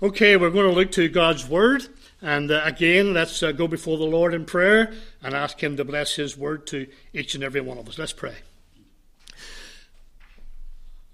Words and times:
Okay, 0.00 0.36
we're 0.36 0.50
going 0.50 0.72
to 0.72 0.80
look 0.80 0.92
to 0.92 1.08
God's 1.08 1.48
Word. 1.48 1.88
And 2.22 2.52
uh, 2.52 2.60
again, 2.62 3.14
let's 3.14 3.42
uh, 3.42 3.50
go 3.50 3.66
before 3.66 3.98
the 3.98 4.04
Lord 4.04 4.32
in 4.32 4.44
prayer 4.44 4.92
and 5.20 5.34
ask 5.34 5.60
Him 5.60 5.76
to 5.76 5.84
bless 5.84 6.14
His 6.14 6.38
Word 6.38 6.68
to 6.68 6.86
each 7.12 7.34
and 7.34 7.42
every 7.42 7.60
one 7.60 7.78
of 7.78 7.88
us. 7.88 7.98
Let's 7.98 8.12
pray. 8.12 8.36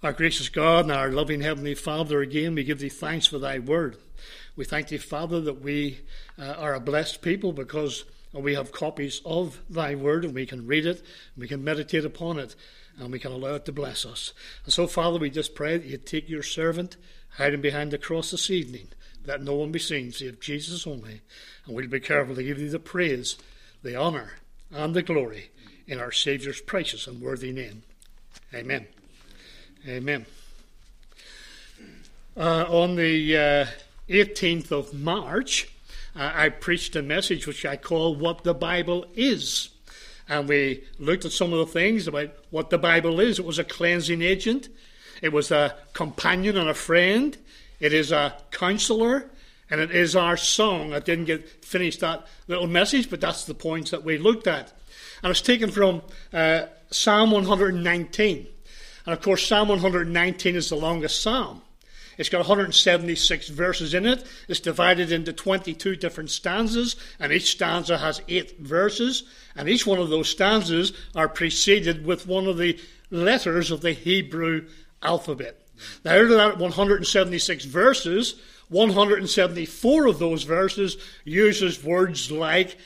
Our 0.03 0.13
gracious 0.13 0.51
God 0.51 0.85
and 0.85 0.93
our 0.93 1.11
loving 1.11 1.41
Heavenly 1.41 1.75
Father, 1.75 2.21
again, 2.21 2.55
we 2.55 2.63
give 2.63 2.79
Thee 2.79 2.91
thanks 2.91 3.27
for 3.27 3.39
Thy 3.39 3.59
Word. 3.59 3.97
We 4.55 4.67
thank 4.67 4.89
Thee, 4.89 4.99
Father, 4.99 5.41
that 5.41 5.63
we 5.63 6.01
uh, 6.39 6.53
are 6.59 6.75
a 6.75 6.81
blessed 6.81 7.23
people 7.23 7.55
because 7.55 8.05
we 8.35 8.55
have 8.55 8.71
copies 8.71 9.23
of 9.25 9.63
Thy 9.71 9.95
Word 9.95 10.27
and 10.27 10.35
we 10.35 10.45
can 10.45 10.67
read 10.67 10.85
it, 10.85 11.03
we 11.39 11.49
can 11.49 11.65
meditate 11.65 12.05
upon 12.05 12.39
it, 12.39 12.55
and 12.99 13.11
we 13.11 13.19
can 13.19 13.33
allow 13.33 13.55
it 13.55 13.65
to 13.65 13.73
bless 13.73 14.05
us. 14.05 14.35
And 14.67 14.75
so, 14.75 14.87
Father, 14.87 15.19
we 15.19 15.31
just 15.31 15.55
pray 15.55 15.79
that 15.79 15.87
You 15.87 15.97
take 15.97 16.29
Your 16.29 16.43
servant 16.43 16.99
hiding 17.37 17.61
behind 17.61 17.91
the 17.91 17.99
cross 17.99 18.31
this 18.31 18.51
evening. 18.51 18.89
Let 19.27 19.43
no 19.43 19.55
one 19.55 19.73
be 19.73 19.79
seen 19.79 20.13
save 20.13 20.41
Jesus 20.41 20.87
only. 20.87 21.21
And 21.67 21.75
we'll 21.75 21.89
be 21.89 22.01
careful 22.01 22.35
to 22.35 22.43
give 22.43 22.59
thee 22.59 22.69
the 22.69 22.79
praise, 22.79 23.37
the 23.83 23.97
honour, 23.97 24.35
and 24.71 24.95
the 24.95 25.03
glory 25.03 25.51
in 25.87 26.01
our 26.01 26.13
Saviour's 26.13 26.61
precious 26.61 27.07
and 27.07 27.21
worthy 27.21 27.53
name. 27.53 27.83
Amen. 28.53 28.87
Amen. 29.87 30.27
Uh, 32.37 32.65
on 32.69 32.97
the 32.97 33.37
uh, 33.37 33.67
18th 34.09 34.73
of 34.73 34.95
March, 34.95 35.69
uh, 36.17 36.33
I 36.35 36.49
preached 36.49 36.97
a 36.97 37.03
message 37.03 37.47
which 37.47 37.65
I 37.65 37.77
call 37.77 38.15
What 38.15 38.45
the 38.45 38.55
Bible 38.55 39.07
Is. 39.15 39.71
And 40.29 40.49
we 40.49 40.85
looked 40.99 41.25
at 41.25 41.33
some 41.33 41.53
of 41.53 41.59
the 41.59 41.73
things 41.73 42.09
about 42.09 42.31
what 42.51 42.71
the 42.71 42.79
Bible 42.79 43.21
is. 43.21 43.39
It 43.39 43.45
was 43.45 43.59
a 43.59 43.65
cleansing 43.65 44.23
agent, 44.23 44.69
it 45.23 45.33
was 45.33 45.51
a 45.51 45.75
companion 45.93 46.57
and 46.57 46.69
a 46.69 46.75
friend. 46.75 47.37
It 47.81 47.93
is 47.93 48.13
a 48.13 48.35
counselor. 48.51 49.31
And 49.71 49.81
it 49.81 49.91
is 49.91 50.15
our 50.15 50.37
song. 50.37 50.93
I 50.93 51.01
didn't 51.01 51.25
get 51.25 51.65
finished 51.65 52.01
that 52.01 52.27
little 52.49 52.67
message, 52.67 53.09
but 53.09 53.21
that's 53.21 53.45
the 53.45 53.55
points 53.55 53.91
that 53.91 54.05
we 54.05 54.19
looked 54.19 54.47
at. 54.47 54.73
And 55.23 55.31
it's 55.31 55.41
taken 55.41 55.71
from 55.71 56.03
uh, 56.33 56.67
Psalm 56.91 57.31
119. 57.31 58.47
And 59.07 59.13
of 59.13 59.23
course, 59.23 59.47
Psalm 59.47 59.69
119 59.69 60.57
is 60.57 60.69
the 60.69 60.77
longest 60.77 61.23
psalm. 61.23 61.63
It's 62.17 62.29
got 62.29 62.39
176 62.39 63.49
verses 63.49 63.95
in 63.95 64.07
it. 64.07 64.25
It's 64.49 64.61
divided 64.61 65.11
into 65.11 65.33
22 65.33 65.97
different 65.97 66.31
stanzas, 66.31 66.97
and 67.19 67.33
each 67.33 67.51
stanza 67.51 67.99
has 67.99 68.23
eight 68.29 68.59
verses. 68.61 69.25
And 69.57 69.69
each 69.69 69.87
one 69.87 69.99
of 69.99 70.11
those 70.11 70.29
stanzas 70.29 70.93
are 71.15 71.29
preceded 71.29 72.07
with 72.07 72.27
one 72.27 72.47
of 72.47 72.57
the 72.57 72.79
letters 73.11 73.71
of 73.71 73.81
the 73.81 73.93
Hebrew 73.93 74.67
alphabet. 75.05 75.61
Now, 76.05 76.13
out 76.13 76.23
of 76.23 76.29
that 76.31 76.59
176 76.59 77.65
verses, 77.65 78.37
174 78.69 80.07
of 80.07 80.19
those 80.19 80.45
verses 80.45 80.97
uses 81.25 81.85
words 81.85 82.31
like 82.31 82.77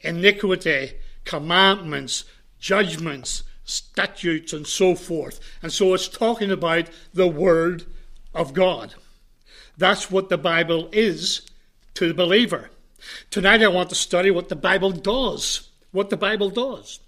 iniquity, 0.00 0.92
commandments, 1.24 2.24
judgments, 2.58 3.42
statutes, 3.64 4.52
and 4.52 4.66
so 4.66 4.94
forth. 4.94 5.40
And 5.62 5.72
so 5.72 5.92
it's 5.94 6.08
talking 6.08 6.50
about 6.50 6.88
the 7.12 7.28
Word 7.28 7.84
of 8.34 8.54
God. 8.54 8.94
That's 9.76 10.10
what 10.10 10.28
the 10.28 10.38
Bible 10.38 10.88
is 10.92 11.42
to 11.94 12.08
the 12.08 12.14
believer. 12.14 12.70
Tonight 13.30 13.62
I 13.62 13.68
want 13.68 13.90
to 13.90 13.94
study 13.94 14.30
what 14.30 14.48
the 14.48 14.56
Bible 14.56 14.92
does. 14.92 15.68
What 15.92 16.10
the 16.10 16.16
Bible 16.16 16.50
does. 16.50 17.00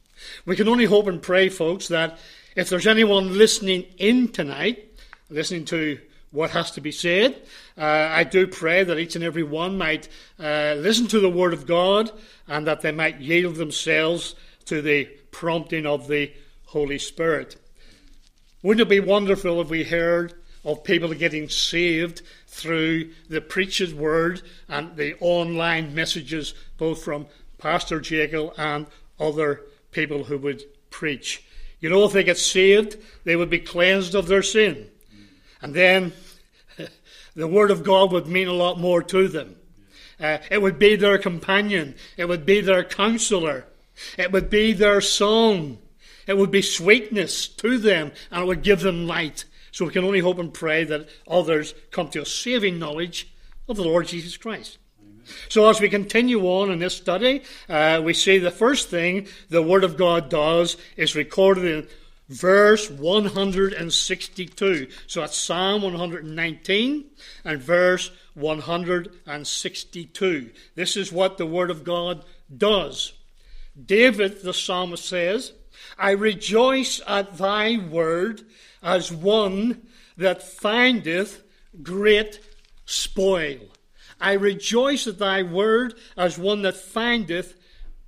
We 0.44 0.56
can 0.56 0.68
only 0.68 0.84
hope 0.84 1.06
and 1.06 1.22
pray, 1.22 1.48
folks, 1.48 1.88
that 1.88 2.18
if 2.58 2.68
there's 2.68 2.88
anyone 2.88 3.38
listening 3.38 3.84
in 3.98 4.26
tonight, 4.26 4.84
listening 5.30 5.64
to 5.64 5.96
what 6.32 6.50
has 6.50 6.72
to 6.72 6.80
be 6.80 6.90
said, 6.90 7.40
uh, 7.78 8.08
I 8.10 8.24
do 8.24 8.48
pray 8.48 8.82
that 8.82 8.98
each 8.98 9.14
and 9.14 9.24
every 9.24 9.44
one 9.44 9.78
might 9.78 10.08
uh, 10.40 10.74
listen 10.76 11.06
to 11.06 11.20
the 11.20 11.30
Word 11.30 11.54
of 11.54 11.68
God 11.68 12.10
and 12.48 12.66
that 12.66 12.80
they 12.80 12.90
might 12.90 13.20
yield 13.20 13.54
themselves 13.54 14.34
to 14.64 14.82
the 14.82 15.04
prompting 15.30 15.86
of 15.86 16.08
the 16.08 16.32
Holy 16.64 16.98
Spirit. 16.98 17.54
Wouldn't 18.64 18.84
it 18.84 18.90
be 18.90 18.98
wonderful 18.98 19.60
if 19.60 19.70
we 19.70 19.84
heard 19.84 20.34
of 20.64 20.82
people 20.82 21.14
getting 21.14 21.48
saved 21.48 22.22
through 22.48 23.12
the 23.28 23.40
preacher's 23.40 23.94
word 23.94 24.42
and 24.68 24.96
the 24.96 25.14
online 25.20 25.94
messages, 25.94 26.54
both 26.76 27.04
from 27.04 27.28
Pastor 27.58 28.00
Jekyll 28.00 28.52
and 28.58 28.88
other 29.20 29.60
people 29.92 30.24
who 30.24 30.38
would 30.38 30.64
preach? 30.90 31.44
You 31.80 31.90
know, 31.90 32.04
if 32.04 32.12
they 32.12 32.24
get 32.24 32.38
saved, 32.38 32.96
they 33.24 33.36
would 33.36 33.50
be 33.50 33.60
cleansed 33.60 34.14
of 34.14 34.26
their 34.26 34.42
sin. 34.42 34.88
And 35.62 35.74
then 35.74 36.12
the 37.34 37.48
Word 37.48 37.70
of 37.70 37.84
God 37.84 38.12
would 38.12 38.26
mean 38.26 38.48
a 38.48 38.52
lot 38.52 38.78
more 38.78 39.02
to 39.02 39.28
them. 39.28 39.56
Uh, 40.20 40.38
it 40.50 40.60
would 40.60 40.78
be 40.78 40.96
their 40.96 41.18
companion. 41.18 41.94
It 42.16 42.26
would 42.26 42.44
be 42.44 42.60
their 42.60 42.82
counselor. 42.82 43.66
It 44.16 44.32
would 44.32 44.50
be 44.50 44.72
their 44.72 45.00
song. 45.00 45.78
It 46.26 46.36
would 46.36 46.50
be 46.50 46.62
sweetness 46.62 47.48
to 47.48 47.78
them, 47.78 48.12
and 48.30 48.42
it 48.42 48.46
would 48.46 48.62
give 48.62 48.80
them 48.80 49.06
light. 49.06 49.44
So 49.70 49.84
we 49.84 49.92
can 49.92 50.04
only 50.04 50.20
hope 50.20 50.38
and 50.38 50.52
pray 50.52 50.84
that 50.84 51.08
others 51.28 51.74
come 51.90 52.08
to 52.10 52.22
a 52.22 52.26
saving 52.26 52.78
knowledge 52.78 53.32
of 53.68 53.76
the 53.76 53.84
Lord 53.84 54.08
Jesus 54.08 54.36
Christ. 54.36 54.78
So, 55.48 55.68
as 55.68 55.80
we 55.80 55.88
continue 55.88 56.42
on 56.42 56.70
in 56.70 56.78
this 56.78 56.96
study, 56.96 57.42
uh, 57.68 58.00
we 58.04 58.14
see 58.14 58.38
the 58.38 58.50
first 58.50 58.88
thing 58.88 59.28
the 59.48 59.62
Word 59.62 59.84
of 59.84 59.96
God 59.96 60.28
does 60.28 60.76
is 60.96 61.14
recorded 61.14 61.64
in 61.64 61.86
verse 62.28 62.90
162. 62.90 64.88
So, 65.06 65.20
that's 65.20 65.36
Psalm 65.36 65.82
119 65.82 67.04
and 67.44 67.62
verse 67.62 68.10
162. 68.34 70.50
This 70.74 70.96
is 70.96 71.12
what 71.12 71.38
the 71.38 71.46
Word 71.46 71.70
of 71.70 71.84
God 71.84 72.24
does. 72.56 73.12
David, 73.84 74.42
the 74.42 74.54
psalmist, 74.54 75.04
says, 75.04 75.52
I 75.98 76.12
rejoice 76.12 77.00
at 77.06 77.38
thy 77.38 77.78
word 77.78 78.42
as 78.82 79.12
one 79.12 79.86
that 80.16 80.42
findeth 80.42 81.42
great 81.82 82.40
spoil. 82.84 83.58
I 84.20 84.32
rejoice 84.32 85.06
at 85.06 85.18
thy 85.18 85.42
word 85.42 85.94
as 86.16 86.38
one 86.38 86.62
that 86.62 86.76
findeth 86.76 87.54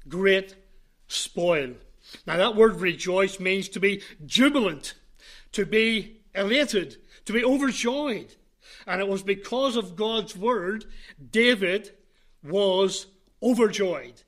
great 0.08 0.56
spoil. 1.06 1.74
Now, 2.26 2.36
that 2.36 2.56
word 2.56 2.80
rejoice 2.80 3.38
means 3.38 3.68
to 3.70 3.80
be 3.80 4.02
jubilant, 4.26 4.94
to 5.52 5.64
be 5.64 6.22
elated, 6.34 6.96
to 7.26 7.32
be 7.32 7.44
overjoyed. 7.44 8.34
And 8.86 9.00
it 9.00 9.08
was 9.08 9.22
because 9.22 9.76
of 9.76 9.96
God's 9.96 10.36
word, 10.36 10.86
David 11.30 11.92
was 12.42 13.06
overjoyed. 13.42 14.22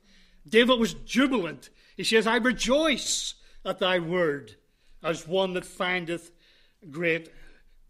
David 0.47 0.79
was 0.79 0.93
jubilant. 0.93 1.69
He 1.97 2.03
says, 2.03 2.27
I 2.27 2.37
rejoice 2.37 3.35
at 3.65 3.79
thy 3.79 3.99
word 3.99 4.55
as 5.03 5.27
one 5.27 5.53
that 5.53 5.65
findeth 5.65 6.31
great 6.89 7.29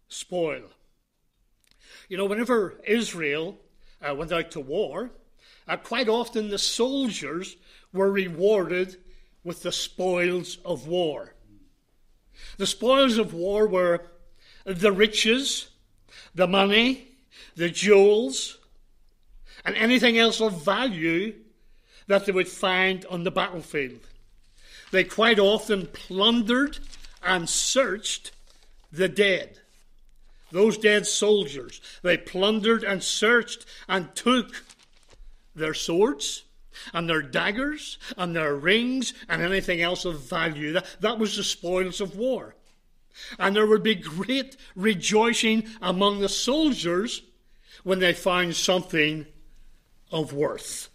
spoil. 0.07 0.63
You 2.09 2.17
know, 2.17 2.25
whenever 2.25 2.79
Israel 2.85 3.57
uh, 4.03 4.13
went 4.15 4.31
out 4.31 4.51
to 4.51 4.59
war, 4.59 5.11
uh, 5.67 5.77
quite 5.77 6.09
often 6.09 6.49
the 6.49 6.57
soldiers 6.57 7.55
were 7.93 8.11
rewarded 8.11 8.97
with 9.43 9.63
the 9.63 9.71
spoils 9.71 10.57
of 10.65 10.87
war. 10.87 11.33
The 12.57 12.67
spoils 12.67 13.17
of 13.17 13.33
war 13.33 13.67
were 13.67 14.01
the 14.65 14.91
riches, 14.91 15.69
the 16.35 16.47
money, 16.47 17.07
the 17.55 17.69
jewels, 17.69 18.57
and 19.65 19.75
anything 19.75 20.17
else 20.17 20.41
of 20.41 20.63
value 20.63 21.35
that 22.07 22.25
they 22.25 22.31
would 22.31 22.47
find 22.47 23.05
on 23.05 23.23
the 23.23 23.31
battlefield. 23.31 24.01
They 24.91 25.03
quite 25.03 25.39
often 25.39 25.87
plundered 25.87 26.79
and 27.23 27.49
searched 27.49 28.31
the 28.91 29.07
dead 29.07 29.59
those 30.53 30.77
dead 30.77 31.05
soldiers. 31.05 31.81
They 32.03 32.15
plundered 32.15 32.83
and 32.83 33.03
searched 33.03 33.65
and 33.89 34.15
took 34.15 34.63
their 35.55 35.73
swords 35.73 36.43
and 36.93 37.09
their 37.09 37.23
daggers 37.23 37.97
and 38.17 38.35
their 38.35 38.55
rings 38.55 39.13
and 39.27 39.41
anything 39.41 39.81
else 39.81 40.05
of 40.05 40.21
value. 40.21 40.73
That, 40.73 40.85
that 41.01 41.19
was 41.19 41.35
the 41.35 41.43
spoils 41.43 41.99
of 41.99 42.15
war. 42.15 42.55
And 43.39 43.55
there 43.55 43.67
would 43.67 43.83
be 43.83 43.95
great 43.95 44.55
rejoicing 44.75 45.67
among 45.81 46.19
the 46.19 46.29
soldiers 46.29 47.23
when 47.83 47.99
they 47.99 48.13
found 48.13 48.55
something 48.55 49.25
of 50.11 50.33
worth. 50.33 50.89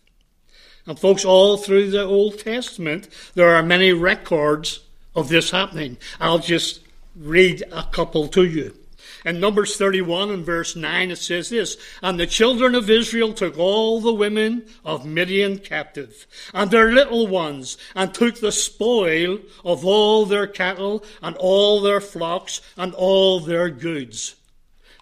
And, 0.87 0.99
folks, 0.99 1.25
all 1.25 1.57
through 1.57 1.91
the 1.91 2.05
Old 2.05 2.39
Testament, 2.39 3.09
there 3.35 3.55
are 3.55 3.63
many 3.63 3.93
records 3.93 4.81
of 5.15 5.29
this 5.29 5.51
happening. 5.51 5.99
I'll 6.21 6.39
just 6.39 6.81
read 7.17 7.65
a 7.73 7.83
couple 7.83 8.29
to 8.29 8.45
you. 8.45 8.75
In 9.25 9.41
Numbers 9.41 9.77
31 9.77 10.31
and 10.31 10.45
verse 10.45 10.77
9, 10.77 11.11
it 11.11 11.17
says 11.17 11.51
this 11.51 11.77
And 12.03 12.19
the 12.19 12.27
children 12.27 12.75
of 12.75 12.89
Israel 12.89 13.33
took 13.33 13.59
all 13.59 14.01
the 14.01 14.13
women 14.13 14.67
of 14.85 15.05
Midian 15.07 15.59
captive, 15.59 16.27
and 16.55 16.71
their 16.71 16.93
little 16.93 17.27
ones, 17.27 17.77
and 17.95 18.15
took 18.15 18.41
the 18.41 18.53
spoil 18.53 19.41
of 19.65 19.85
all 19.85 20.25
their 20.25 20.47
cattle, 20.47 21.05
and 21.23 21.37
all 21.37 21.81
their 21.81 22.01
flocks, 22.01 22.61
and 22.77 22.95
all 22.95 23.41
their 23.41 23.71
goods. 23.71 24.37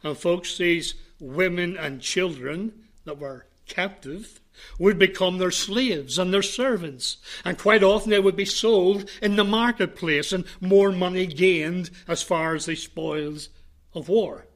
And 0.02 0.16
folks, 0.16 0.56
these 0.56 0.94
women, 1.20 1.76
and 1.76 2.00
children 2.00 2.72
that 3.04 3.18
were 3.18 3.46
captive 3.66 4.40
would 4.78 4.98
become 4.98 5.38
their 5.38 5.50
slaves 5.50 6.18
and 6.18 6.32
their 6.32 6.42
servants. 6.42 7.18
And 7.44 7.58
quite 7.58 7.82
often 7.82 8.10
they 8.10 8.20
would 8.20 8.36
be 8.36 8.44
sold 8.44 9.08
in 9.20 9.36
the 9.36 9.44
marketplace 9.44 10.32
and 10.32 10.44
more 10.60 10.92
money 10.92 11.26
gained 11.26 11.90
as 12.08 12.22
far 12.22 12.54
as 12.54 12.66
the 12.66 12.76
spoils 12.76 13.50
of 13.96 14.08
war. 14.08 14.46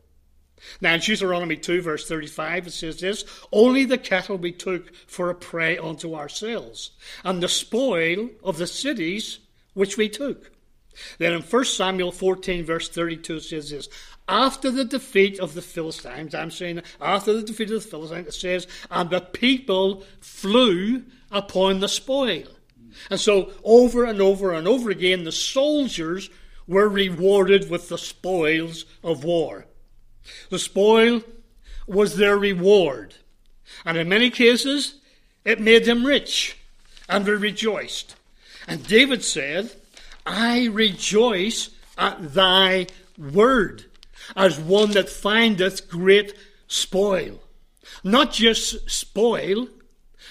Now 0.81 0.95
in 0.95 1.01
Deuteronomy 1.01 1.57
2 1.57 1.83
verse 1.83 2.07
35 2.07 2.67
it 2.67 2.71
says 2.73 3.01
this, 3.01 3.25
Only 3.53 3.85
the 3.85 3.99
cattle 3.99 4.37
we 4.37 4.53
took 4.53 4.95
for 5.07 5.31
a 5.31 5.35
prey 5.35 5.79
unto 5.79 6.15
ourselves, 6.15 6.91
and 7.25 7.43
the 7.43 7.49
spoil 7.49 8.31
of 8.45 8.59
the 8.59 8.67
cities 8.67 9.39
which 9.75 9.97
we 9.97 10.09
took. 10.09 10.51
Then 11.19 11.33
in 11.33 11.43
1 11.43 11.65
Samuel 11.65 12.13
14 12.13 12.65
verse 12.65 12.89
32 12.89 13.37
it 13.37 13.41
says 13.41 13.71
this, 13.71 13.89
after 14.31 14.71
the 14.71 14.85
defeat 14.85 15.41
of 15.41 15.55
the 15.55 15.63
Philistines, 15.63 16.35
I'm 16.35 16.53
saying 16.53 16.83
after 17.01 17.33
the 17.33 17.43
defeat 17.43 17.71
of 17.71 17.83
the 17.83 17.89
Philistines, 17.89 18.29
it 18.29 18.35
says, 18.35 18.67
and 18.91 19.11
the 19.11 19.21
people 19.21 20.05
flew 20.21 21.03
upon 21.33 21.81
the 21.81 21.89
spoil. 21.89 22.47
And 23.11 23.19
so 23.19 23.53
over 23.65 24.05
and 24.05 24.21
over 24.21 24.53
and 24.53 24.69
over 24.69 24.91
again, 24.91 25.25
the 25.25 25.33
soldiers 25.33 26.31
were 26.71 26.89
rewarded 26.89 27.69
with 27.69 27.89
the 27.89 27.99
spoils 27.99 28.85
of 29.03 29.25
war. 29.25 29.67
The 30.51 30.59
spoil 30.59 31.23
was 31.89 32.17
their 32.17 32.39
reward. 32.39 33.17
And 33.85 33.99
in 33.99 34.09
many 34.09 34.31
cases, 34.31 35.01
it 35.45 35.61
made 35.61 35.85
them 35.85 36.07
rich, 36.07 36.57
and 37.09 37.27
they 37.27 37.33
rejoiced. 37.33 38.15
And 38.69 38.87
David 38.87 39.25
said, 39.25 39.73
I 40.25 40.67
rejoice 40.67 41.71
at 41.99 42.35
thy 42.35 42.87
word 43.19 43.87
as 44.37 44.61
one 44.61 44.93
that 44.93 45.09
findeth 45.09 45.89
great 45.89 46.35
spoil. 46.69 47.43
Not 48.05 48.33
just 48.33 48.89
spoil, 48.89 49.67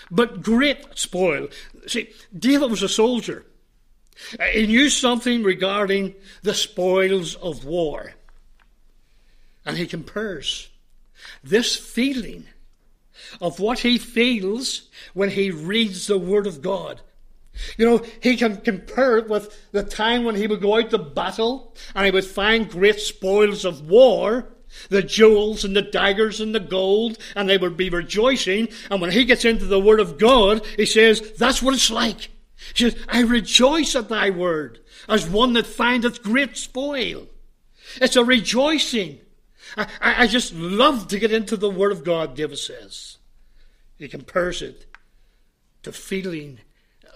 but 0.09 0.41
great 0.41 0.97
spoil. 0.97 1.49
See, 1.85 2.11
David 2.37 2.71
was 2.71 2.81
a 2.81 2.87
soldier. 2.87 3.45
He 4.51 4.67
knew 4.67 4.89
something 4.89 5.43
regarding 5.43 6.15
the 6.43 6.53
spoils 6.53 7.35
of 7.35 7.65
war. 7.65 8.13
And 9.65 9.77
he 9.77 9.87
compares 9.87 10.69
this 11.43 11.75
feeling 11.75 12.45
of 13.41 13.59
what 13.59 13.79
he 13.79 13.97
feels 13.97 14.89
when 15.13 15.29
he 15.29 15.51
reads 15.51 16.07
the 16.07 16.17
Word 16.17 16.47
of 16.47 16.61
God 16.61 17.01
you 17.77 17.85
know, 17.85 18.05
he 18.21 18.37
can 18.37 18.57
compare 18.57 19.17
it 19.17 19.29
with 19.29 19.71
the 19.71 19.83
time 19.83 20.23
when 20.23 20.35
he 20.35 20.47
would 20.47 20.61
go 20.61 20.77
out 20.77 20.89
to 20.91 20.97
battle 20.97 21.75
and 21.95 22.05
he 22.05 22.11
would 22.11 22.25
find 22.25 22.69
great 22.69 22.99
spoils 22.99 23.65
of 23.65 23.89
war, 23.89 24.47
the 24.89 25.01
jewels 25.01 25.65
and 25.65 25.75
the 25.75 25.81
daggers 25.81 26.39
and 26.39 26.53
the 26.53 26.59
gold, 26.59 27.17
and 27.35 27.49
they 27.49 27.57
would 27.57 27.77
be 27.77 27.89
rejoicing. 27.89 28.69
And 28.89 29.01
when 29.01 29.11
he 29.11 29.25
gets 29.25 29.45
into 29.45 29.65
the 29.65 29.79
Word 29.79 29.99
of 29.99 30.17
God, 30.17 30.65
he 30.77 30.85
says, 30.85 31.21
that's 31.33 31.61
what 31.61 31.73
it's 31.73 31.91
like. 31.91 32.29
He 32.73 32.89
says, 32.89 33.01
I 33.07 33.21
rejoice 33.21 33.95
at 33.95 34.09
thy 34.09 34.29
word 34.29 34.79
as 35.07 35.27
one 35.27 35.53
that 35.53 35.67
findeth 35.67 36.23
great 36.23 36.57
spoil. 36.57 37.27
It's 38.01 38.15
a 38.15 38.23
rejoicing. 38.23 39.19
I, 39.77 39.87
I, 40.01 40.23
I 40.23 40.27
just 40.27 40.53
love 40.53 41.07
to 41.07 41.19
get 41.19 41.31
into 41.31 41.57
the 41.57 41.69
Word 41.69 41.91
of 41.91 42.03
God, 42.03 42.35
David 42.35 42.57
says. 42.57 43.17
He 43.97 44.07
compares 44.07 44.61
it 44.61 44.85
to 45.83 45.91
feeling 45.91 46.59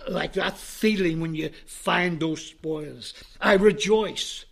like 0.10 0.34
that 0.34 0.58
feeling 0.58 1.22
when 1.22 1.36
you 1.36 1.50
find 1.66 2.20
those 2.20 2.46
spoils. 2.46 3.14
I 3.40 3.54
rejoice. 3.54 4.46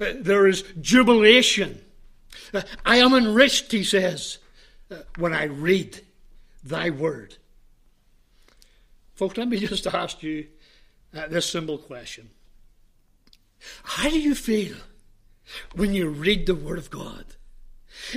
Uh, 0.00 0.12
there 0.16 0.46
is 0.46 0.62
jubilation. 0.80 1.80
Uh, 2.52 2.62
I 2.84 2.98
am 2.98 3.14
enriched, 3.14 3.72
he 3.72 3.84
says, 3.84 4.38
uh, 4.90 4.98
when 5.18 5.32
I 5.32 5.44
read 5.44 6.00
thy 6.62 6.90
word. 6.90 7.36
Folks, 9.14 9.36
let 9.36 9.48
me 9.48 9.58
just 9.58 9.86
ask 9.86 10.22
you 10.22 10.46
uh, 11.16 11.28
this 11.28 11.46
simple 11.46 11.78
question 11.78 12.30
How 13.82 14.08
do 14.08 14.18
you 14.18 14.34
feel 14.34 14.76
when 15.74 15.94
you 15.94 16.08
read 16.08 16.46
the 16.46 16.54
word 16.54 16.78
of 16.78 16.90
God? 16.90 17.24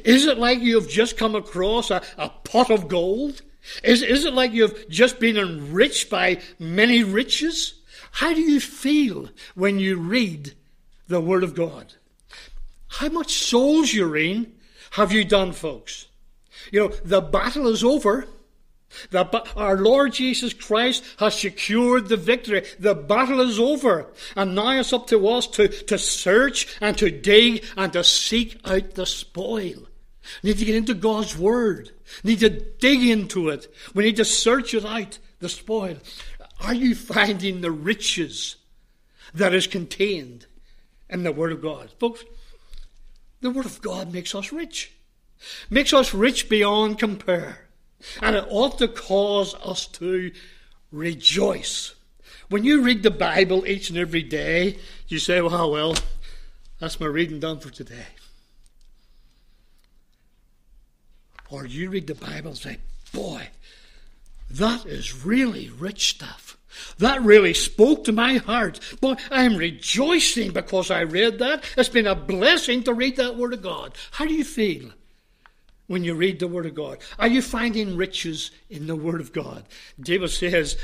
Is 0.04 0.26
it 0.26 0.38
like 0.38 0.60
you 0.60 0.76
have 0.80 0.90
just 0.90 1.18
come 1.18 1.36
across 1.36 1.92
a, 1.92 2.02
a 2.18 2.30
pot 2.30 2.72
of 2.72 2.88
gold? 2.88 3.42
Is, 3.84 4.02
is 4.02 4.26
it 4.26 4.34
like 4.34 4.54
you've 4.54 4.90
just 4.90 5.20
been 5.20 5.38
enriched 5.38 6.10
by 6.10 6.42
many 6.58 7.04
riches? 7.04 7.82
How 8.12 8.34
do 8.34 8.42
you 8.42 8.60
feel 8.60 9.30
when 9.56 9.78
you 9.78 9.98
read 9.98 10.54
the 11.08 11.22
Word 11.22 11.44
of 11.44 11.54
God? 11.54 11.94
How 12.88 13.10
much 13.10 13.34
soul 13.34 13.86
urine 13.86 14.56
have 14.92 15.12
you 15.12 15.24
done, 15.24 15.52
folks? 15.52 16.08
You 16.72 16.80
know, 16.80 16.88
the 17.04 17.22
battle 17.22 17.68
is 17.68 17.84
over. 17.84 18.28
The, 19.12 19.26
our 19.56 19.78
Lord 19.78 20.14
Jesus 20.14 20.54
Christ 20.54 21.04
has 21.20 21.40
secured 21.40 22.08
the 22.08 22.18
victory. 22.18 22.66
The 22.80 22.96
battle 22.96 23.42
is 23.42 23.60
over. 23.60 24.12
And 24.36 24.56
now 24.56 24.80
it's 24.80 24.94
up 24.94 25.08
to 25.08 25.28
us 25.28 25.48
to, 25.48 25.68
to 25.68 25.98
search 25.98 26.78
and 26.82 26.98
to 26.98 27.12
dig 27.12 27.66
and 27.76 27.94
to 27.94 28.04
seek 28.04 28.60
out 28.66 28.92
the 28.92 29.06
spoil. 29.06 29.88
We 30.44 30.50
need 30.50 30.58
to 30.60 30.66
get 30.66 30.76
into 30.76 30.94
God's 30.94 31.38
Word. 31.38 31.92
We 32.24 32.32
need 32.32 32.40
to 32.40 32.50
dig 32.50 33.04
into 33.04 33.50
it. 33.50 33.74
We 33.94 34.04
need 34.04 34.18
to 34.18 34.26
search 34.26 34.74
it 34.74 34.86
out, 34.86 35.20
the 35.40 35.50
spoil. 35.50 35.98
Are 36.62 36.74
you 36.74 36.96
finding 36.96 37.62
the 37.62 37.72
riches 37.72 38.56
that 39.34 39.54
is 39.54 39.68
contained 39.68 40.48
in 41.10 41.24
the 41.24 41.32
Word 41.32 41.52
of 41.52 41.62
God? 41.62 41.92
Folks, 42.00 42.24
the 43.42 43.52
Word 43.52 43.66
of 43.66 43.82
God 43.82 44.14
makes 44.14 44.34
us 44.34 44.52
rich. 44.52 44.94
Makes 45.70 45.94
us 45.94 46.14
rich 46.14 46.50
beyond 46.50 47.00
compare. 47.00 47.67
And 48.22 48.36
it 48.36 48.46
ought 48.50 48.78
to 48.80 48.88
cause 48.88 49.56
us 49.56 49.86
to 49.88 50.32
rejoice. 50.92 51.96
When 52.50 52.64
you 52.64 52.82
read 52.82 53.04
the 53.04 53.12
Bible 53.12 53.66
each 53.66 53.90
and 53.90 53.98
every 53.98 54.24
day, 54.24 54.78
you 55.08 55.20
say, 55.20 55.42
well, 55.42 55.72
well, 55.72 55.96
that's 56.80 57.00
my 57.00 57.08
reading 57.08 57.40
done 57.40 57.60
for 57.60 57.70
today. 57.70 58.08
Or 61.50 61.66
you 61.66 61.90
read 61.90 62.08
the 62.08 62.16
Bible 62.16 62.50
and 62.50 62.58
say, 62.58 62.78
boy, 63.14 63.50
that 64.50 64.86
is 64.86 65.26
really 65.26 65.70
rich 65.70 66.10
stuff. 66.10 66.58
That 67.00 67.22
really 67.22 67.54
spoke 67.54 68.04
to 68.04 68.12
my 68.12 68.36
heart. 68.36 68.80
Boy, 69.02 69.16
I'm 69.32 69.58
rejoicing 69.58 70.52
because 70.52 70.92
I 70.92 71.02
read 71.02 71.40
that. 71.40 71.64
It's 71.78 71.90
been 71.90 72.08
a 72.08 72.16
blessing 72.16 72.84
to 72.84 72.94
read 72.94 73.16
that 73.18 73.36
Word 73.36 73.54
of 73.54 73.62
God. 73.62 73.96
How 74.12 74.26
do 74.26 74.34
you 74.34 74.44
feel 74.44 74.92
when 75.88 76.04
you 76.04 76.14
read 76.14 76.40
the 76.40 76.48
Word 76.48 76.66
of 76.66 76.76
God? 76.76 77.00
Are 77.18 77.28
you 77.28 77.42
finding 77.42 77.98
riches 77.98 78.52
in 78.70 78.88
the 78.88 78.96
Word 78.96 79.22
of 79.22 79.34
God? 79.34 79.66
David 80.00 80.30
says, 80.30 80.78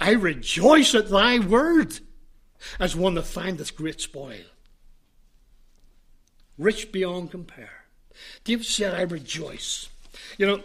I 0.00 0.12
rejoice 0.12 0.94
at 0.94 1.10
thy 1.10 1.38
Word 1.38 2.00
as 2.80 2.96
one 2.96 3.14
that 3.14 3.26
findeth 3.26 3.76
great 3.76 4.00
spoil. 4.00 4.44
Rich 6.58 6.90
beyond 6.90 7.30
compare. 7.30 7.84
David 8.44 8.64
said, 8.64 8.94
I 8.94 9.02
rejoice. 9.02 9.88
You 10.38 10.46
know, 10.46 10.62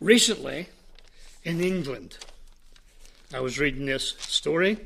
recently 0.00 0.68
in 1.44 1.60
England, 1.60 2.18
I 3.32 3.40
was 3.40 3.58
reading 3.58 3.86
this 3.86 4.16
story. 4.18 4.78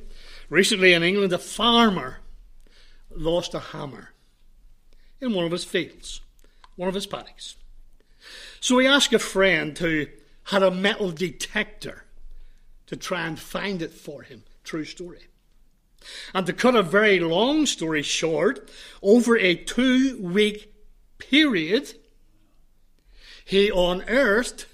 Recently 0.50 0.92
in 0.92 1.02
England, 1.02 1.32
a 1.32 1.38
farmer 1.38 2.18
lost 3.10 3.54
a 3.54 3.58
hammer 3.58 4.10
in 5.20 5.32
one 5.32 5.44
of 5.44 5.52
his 5.52 5.64
fields, 5.64 6.20
one 6.76 6.88
of 6.88 6.94
his 6.94 7.06
paddocks. 7.06 7.56
So 8.60 8.78
he 8.78 8.86
asked 8.86 9.12
a 9.12 9.18
friend 9.18 9.76
who 9.76 10.06
had 10.44 10.62
a 10.62 10.70
metal 10.70 11.10
detector 11.10 12.04
to 12.86 12.96
try 12.96 13.26
and 13.26 13.38
find 13.38 13.82
it 13.82 13.92
for 13.92 14.22
him. 14.22 14.44
True 14.64 14.84
story. 14.84 15.26
And 16.34 16.46
to 16.46 16.52
cut 16.52 16.74
a 16.74 16.82
very 16.82 17.20
long 17.20 17.66
story 17.66 18.02
short, 18.02 18.68
over 19.02 19.36
a 19.36 19.54
two 19.54 20.18
week 20.18 20.74
period, 21.18 21.94
he 23.44 23.70
unearthed 23.74 24.66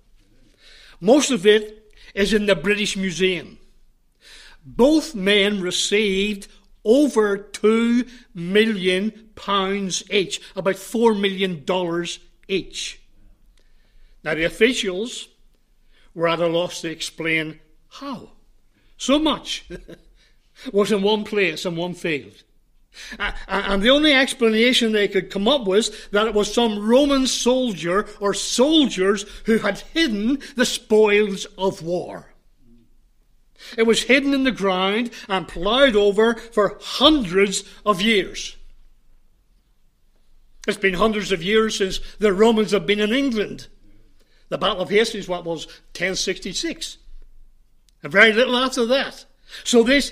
Most 1.02 1.32
of 1.32 1.46
it 1.46 1.94
is 2.14 2.34
in 2.34 2.46
the 2.46 2.56
British 2.56 2.96
Museum. 2.96 3.58
Both 4.66 5.16
men 5.16 5.62
received 5.62 6.48
over 6.84 7.38
two 7.38 8.06
million 8.34 9.30
pounds 9.36 10.04
each, 10.12 10.42
about 10.56 10.76
four 10.76 11.14
million 11.14 11.64
dollars 11.66 12.20
each. 12.48 13.02
Now, 14.24 14.36
the 14.36 14.44
officials 14.44 15.30
were 16.20 16.28
at 16.28 16.40
a 16.40 16.48
loss 16.48 16.82
to 16.82 16.92
explain 16.92 17.60
how? 17.88 18.32
So 18.98 19.18
much 19.18 19.68
was 20.74 20.92
in 20.92 21.02
one 21.02 21.24
place, 21.24 21.66
in 21.66 21.78
one 21.78 21.94
field. 21.94 22.44
And 23.48 23.82
the 23.82 23.90
only 23.90 24.12
explanation 24.12 24.92
they 24.92 25.08
could 25.08 25.32
come 25.32 25.48
up 25.48 25.62
with 25.62 25.68
was 25.68 26.08
that 26.12 26.28
it 26.28 26.34
was 26.34 26.54
some 26.54 26.86
Roman 26.86 27.26
soldier 27.26 28.06
or 28.20 28.34
soldiers 28.34 29.26
who 29.46 29.60
had 29.60 29.80
hidden 29.80 30.40
the 30.56 30.66
spoils 30.66 31.46
of 31.58 31.82
war. 31.82 32.34
It 33.78 33.84
was 33.84 34.04
hidden 34.04 34.34
in 34.34 34.44
the 34.44 34.52
ground 34.52 35.12
and 35.30 35.48
ploughed 35.48 35.96
over 35.96 36.36
for 36.36 36.78
hundreds 36.82 37.64
of 37.86 38.02
years. 38.02 38.58
It's 40.68 40.78
been 40.78 40.96
hundreds 40.96 41.32
of 41.32 41.42
years 41.42 41.78
since 41.78 42.00
the 42.20 42.34
Romans 42.34 42.72
have 42.72 42.86
been 42.86 43.00
in 43.00 43.14
England. 43.14 43.68
The 44.50 44.58
Battle 44.58 44.82
of 44.82 44.90
Hastings, 44.90 45.28
what 45.28 45.46
was 45.46 45.66
1066. 45.94 46.98
And 48.04 48.12
very 48.12 48.34
little 48.34 48.56
after 48.58 48.86
that. 48.88 49.26
So 49.64 49.84
this 49.84 50.12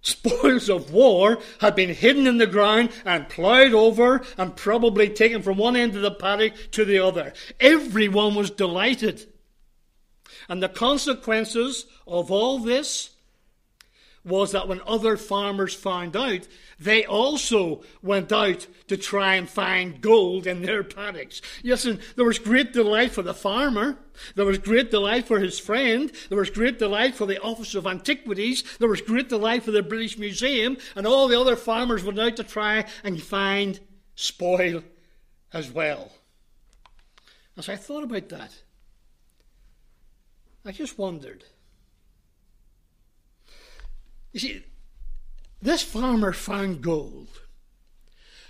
spoils 0.00 0.68
of 0.68 0.92
war 0.92 1.38
had 1.60 1.76
been 1.76 1.94
hidden 1.94 2.26
in 2.26 2.38
the 2.38 2.46
ground 2.46 2.90
and 3.04 3.28
ploughed 3.28 3.72
over 3.72 4.22
and 4.36 4.56
probably 4.56 5.08
taken 5.08 5.42
from 5.42 5.56
one 5.56 5.76
end 5.76 5.94
of 5.94 6.02
the 6.02 6.10
paddock 6.10 6.54
to 6.72 6.84
the 6.84 6.98
other. 6.98 7.32
Everyone 7.60 8.34
was 8.34 8.50
delighted. 8.50 9.26
And 10.48 10.62
the 10.62 10.68
consequences 10.68 11.86
of 12.06 12.30
all 12.30 12.58
this 12.58 13.10
was 14.24 14.52
that 14.52 14.68
when 14.68 14.80
other 14.86 15.16
farmers 15.16 15.74
found 15.74 16.16
out, 16.16 16.46
they 16.78 17.04
also 17.04 17.82
went 18.02 18.30
out 18.30 18.66
to 18.86 18.96
try 18.96 19.34
and 19.34 19.48
find 19.48 20.00
gold 20.00 20.46
in 20.46 20.62
their 20.62 20.84
paddocks. 20.84 21.42
Yes, 21.62 21.84
and 21.84 22.00
there 22.16 22.24
was 22.24 22.38
great 22.38 22.72
delight 22.72 23.10
for 23.10 23.22
the 23.22 23.34
farmer. 23.34 23.98
There 24.36 24.44
was 24.44 24.58
great 24.58 24.90
delight 24.90 25.26
for 25.26 25.40
his 25.40 25.58
friend. 25.58 26.12
There 26.28 26.38
was 26.38 26.50
great 26.50 26.78
delight 26.78 27.14
for 27.14 27.26
the 27.26 27.40
Office 27.40 27.74
of 27.74 27.86
Antiquities. 27.86 28.62
There 28.78 28.88
was 28.88 29.00
great 29.00 29.28
delight 29.28 29.64
for 29.64 29.72
the 29.72 29.82
British 29.82 30.18
Museum. 30.18 30.76
And 30.94 31.06
all 31.06 31.26
the 31.26 31.40
other 31.40 31.56
farmers 31.56 32.04
went 32.04 32.20
out 32.20 32.36
to 32.36 32.44
try 32.44 32.84
and 33.02 33.20
find 33.20 33.80
spoil 34.14 34.84
as 35.52 35.70
well. 35.70 36.12
As 37.56 37.68
I 37.68 37.76
thought 37.76 38.04
about 38.04 38.28
that, 38.28 38.62
I 40.64 40.70
just 40.72 40.98
wondered 40.98 41.44
you 44.32 44.40
see, 44.40 44.62
this 45.60 45.82
farmer 45.82 46.32
found 46.32 46.82
gold, 46.82 47.28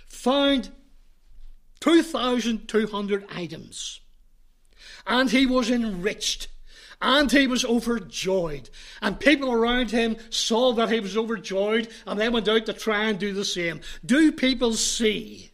found 0.07 0.71
2,200 1.81 3.25
items, 3.35 3.99
and 5.05 5.29
he 5.29 5.45
was 5.45 5.69
enriched. 5.69 6.47
And 7.01 7.29
he 7.29 7.47
was 7.47 7.65
overjoyed. 7.65 8.69
And 9.01 9.19
people 9.19 9.51
around 9.51 9.91
him 9.91 10.15
saw 10.29 10.71
that 10.71 10.89
he 10.89 11.01
was 11.01 11.17
overjoyed 11.17 11.89
and 12.07 12.17
they 12.17 12.29
went 12.29 12.47
out 12.47 12.65
to 12.67 12.71
try 12.71 13.09
and 13.09 13.19
do 13.19 13.33
the 13.33 13.43
same. 13.43 13.81
Do 14.05 14.31
people 14.31 14.71
see 14.71 15.51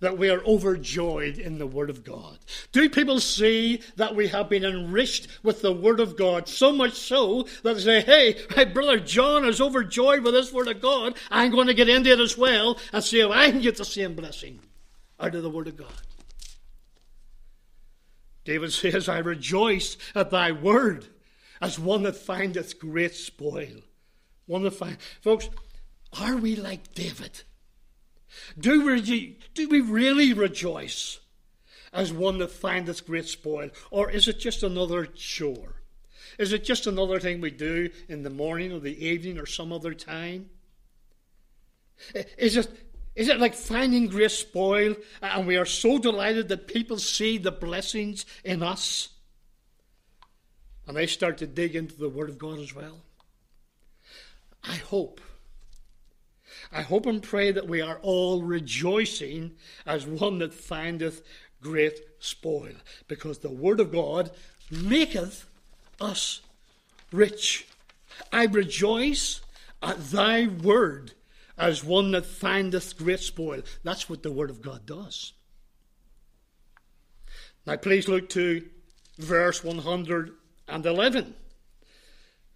that 0.00 0.16
we 0.16 0.30
are 0.30 0.44
overjoyed 0.44 1.38
in 1.38 1.58
the 1.58 1.66
Word 1.66 1.90
of 1.90 2.04
God? 2.04 2.38
Do 2.72 2.88
people 2.88 3.20
see 3.20 3.82
that 3.96 4.14
we 4.14 4.28
have 4.28 4.48
been 4.48 4.64
enriched 4.64 5.28
with 5.42 5.62
the 5.62 5.72
Word 5.72 6.00
of 6.00 6.16
God? 6.16 6.48
So 6.48 6.72
much 6.72 6.94
so 6.94 7.46
that 7.62 7.74
they 7.74 7.80
say, 7.80 8.00
hey, 8.02 8.36
my 8.56 8.64
brother 8.64 9.00
John 9.00 9.44
is 9.44 9.60
overjoyed 9.60 10.22
with 10.22 10.34
this 10.34 10.52
Word 10.52 10.68
of 10.68 10.80
God. 10.80 11.16
I'm 11.30 11.50
going 11.50 11.66
to 11.66 11.74
get 11.74 11.88
into 11.88 12.12
it 12.12 12.20
as 12.20 12.38
well 12.38 12.78
and 12.92 13.02
see 13.02 13.20
if 13.20 13.30
I 13.30 13.50
can 13.50 13.60
get 13.60 13.76
the 13.76 13.84
same 13.84 14.14
blessing 14.14 14.60
out 15.18 15.34
of 15.34 15.42
the 15.42 15.50
Word 15.50 15.68
of 15.68 15.76
God. 15.76 15.92
David 18.48 18.72
says, 18.72 19.10
I 19.10 19.18
rejoice 19.18 19.98
at 20.14 20.30
thy 20.30 20.52
word 20.52 21.06
as 21.60 21.78
one 21.78 22.02
that 22.04 22.16
findeth 22.16 22.78
great 22.78 23.14
spoil. 23.14 23.82
One 24.46 24.62
that 24.62 24.70
find 24.70 24.96
folks, 25.20 25.50
are 26.18 26.36
we 26.36 26.56
like 26.56 26.94
David? 26.94 27.42
Do 28.58 28.86
we, 28.86 29.38
do 29.54 29.68
we 29.68 29.80
really 29.80 30.32
rejoice 30.32 31.20
as 31.92 32.12
one 32.12 32.38
that 32.38 32.50
findeth 32.50 33.06
great 33.06 33.26
spoil? 33.26 33.70
Or 33.90 34.10
is 34.10 34.28
it 34.28 34.38
just 34.38 34.62
another 34.62 35.06
chore? 35.06 35.82
Is 36.38 36.52
it 36.52 36.64
just 36.64 36.86
another 36.86 37.18
thing 37.18 37.40
we 37.40 37.50
do 37.50 37.90
in 38.08 38.22
the 38.22 38.30
morning 38.30 38.72
or 38.72 38.80
the 38.80 39.04
evening 39.04 39.38
or 39.38 39.46
some 39.46 39.72
other 39.72 39.94
time? 39.94 40.50
Is 42.36 42.56
it, 42.56 42.70
is 43.16 43.28
it 43.28 43.40
like 43.40 43.54
finding 43.54 44.06
great 44.06 44.30
spoil 44.30 44.94
and 45.20 45.46
we 45.46 45.56
are 45.56 45.64
so 45.64 45.98
delighted 45.98 46.48
that 46.48 46.68
people 46.68 46.98
see 46.98 47.38
the 47.38 47.50
blessings 47.50 48.24
in 48.44 48.62
us 48.62 49.08
and 50.86 50.96
they 50.96 51.06
start 51.06 51.38
to 51.38 51.46
dig 51.46 51.74
into 51.74 51.96
the 51.96 52.08
Word 52.08 52.28
of 52.28 52.38
God 52.38 52.60
as 52.60 52.74
well? 52.74 53.00
I 54.62 54.76
hope 54.76 55.20
I 56.72 56.82
hope 56.82 57.06
and 57.06 57.22
pray 57.22 57.50
that 57.52 57.66
we 57.66 57.80
are 57.80 57.98
all 58.02 58.42
rejoicing 58.42 59.52
as 59.86 60.06
one 60.06 60.38
that 60.38 60.52
findeth 60.52 61.22
great 61.62 61.98
spoil, 62.18 62.74
because 63.08 63.38
the 63.38 63.50
word 63.50 63.80
of 63.80 63.92
God 63.92 64.30
maketh 64.70 65.46
us 66.00 66.40
rich. 67.10 67.66
I 68.32 68.46
rejoice 68.46 69.40
at 69.82 70.10
thy 70.10 70.46
word 70.46 71.12
as 71.56 71.82
one 71.82 72.10
that 72.12 72.26
findeth 72.26 72.98
great 72.98 73.20
spoil. 73.20 73.62
That's 73.82 74.10
what 74.10 74.22
the 74.22 74.32
word 74.32 74.50
of 74.50 74.62
God 74.62 74.86
does. 74.86 75.32
Now, 77.66 77.76
please 77.76 78.08
look 78.08 78.28
to 78.30 78.64
verse 79.18 79.64
111. 79.64 81.34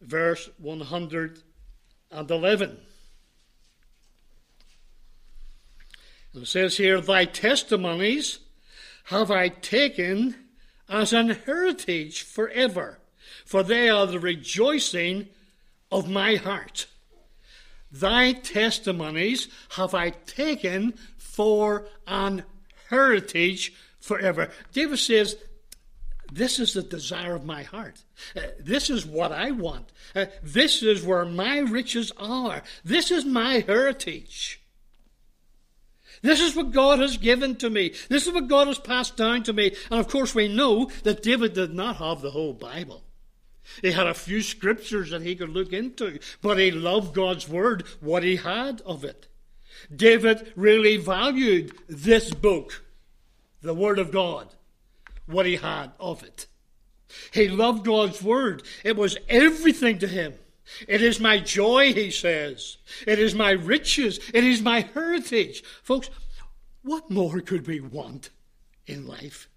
Verse 0.01 0.51
111. 0.59 2.81
It 6.35 6.47
says 6.47 6.77
here, 6.77 7.01
Thy 7.01 7.25
testimonies 7.25 8.39
have 9.05 9.31
I 9.31 9.49
taken 9.49 10.35
as 10.89 11.13
an 11.13 11.31
heritage 11.31 12.23
forever, 12.23 12.99
for 13.45 13.63
they 13.63 13.89
are 13.89 14.07
the 14.07 14.21
rejoicing 14.21 15.29
of 15.91 16.09
my 16.09 16.37
heart. 16.37 16.87
Thy 17.91 18.33
testimonies 18.33 19.49
have 19.71 19.95
I 19.95 20.11
taken 20.11 20.95
for 21.19 21.87
an 22.07 22.45
heritage 22.89 23.75
forever. 24.01 24.51
David 24.73 24.99
says, 24.99 25.37
This 26.33 26.59
is 26.59 26.73
the 26.73 26.83
desire 26.83 27.35
of 27.35 27.45
my 27.45 27.63
heart. 27.63 28.03
Uh, 28.35 28.41
this 28.59 28.89
is 28.89 29.05
what 29.05 29.33
I 29.33 29.51
want. 29.51 29.93
Uh, 30.17 30.27
this 30.43 30.83
is 30.83 31.03
where 31.03 31.27
my 31.27 31.59
riches 31.59 32.11
are. 32.17 32.63
This 32.83 33.11
is 33.11 33.27
my 33.27 33.61
heritage. 33.67 34.62
This 36.23 36.41
is 36.41 36.55
what 36.55 36.71
God 36.71 37.01
has 37.01 37.17
given 37.17 37.57
to 37.57 37.69
me. 37.69 37.95
This 38.09 38.27
is 38.27 38.33
what 38.33 38.49
God 38.49 38.69
has 38.69 38.79
passed 38.79 39.17
down 39.17 39.43
to 39.45 39.53
me. 39.53 39.75
And 39.91 40.01
of 40.01 40.09
course, 40.09 40.35
we 40.35 40.49
know 40.49 40.91
that 41.03 41.23
David 41.23 41.53
did 41.53 41.75
not 41.75 41.97
have 41.97 42.23
the 42.23 42.31
whole 42.31 42.53
Bible. 42.53 43.03
He 43.81 43.93
had 43.93 44.07
a 44.07 44.15
few 44.15 44.43
scriptures 44.43 45.11
that 45.11 45.23
he 45.23 45.35
could 45.35 45.51
look 45.51 45.73
into, 45.73 46.19
but 46.41 46.59
he 46.59 46.71
loved 46.71 47.15
God's 47.15 47.49
word, 47.49 47.85
what 48.01 48.23
he 48.23 48.37
had 48.37 48.81
of 48.83 49.05
it. 49.05 49.29
David 49.95 50.53
really 50.55 50.97
valued 50.97 51.73
this 51.89 52.33
book, 52.33 52.85
the 53.63 53.75
Word 53.75 53.99
of 53.99 54.13
God, 54.13 54.49
what 55.27 55.47
he 55.47 55.57
had 55.57 55.93
of 55.99 56.23
it. 56.23 56.47
He 57.33 57.49
loved 57.49 57.85
God's 57.85 58.23
word. 58.23 58.63
It 58.85 58.97
was 58.97 59.19
everything 59.29 59.99
to 59.99 60.07
him. 60.07 60.35
It 60.89 61.03
is 61.03 61.21
my 61.21 61.39
joy, 61.39 61.93
he 61.93 62.11
says. 62.11 62.79
It 63.07 63.19
is 63.19 63.35
my 63.35 63.53
riches. 63.53 64.19
It 64.33 64.45
is 64.45 64.63
my 64.63 64.81
heritage. 64.81 65.63
Folks, 65.83 66.11
what 66.83 67.11
more 67.11 67.41
could 67.41 67.67
we 67.67 67.81
want 67.81 68.31
in 68.87 69.07
life? 69.07 69.49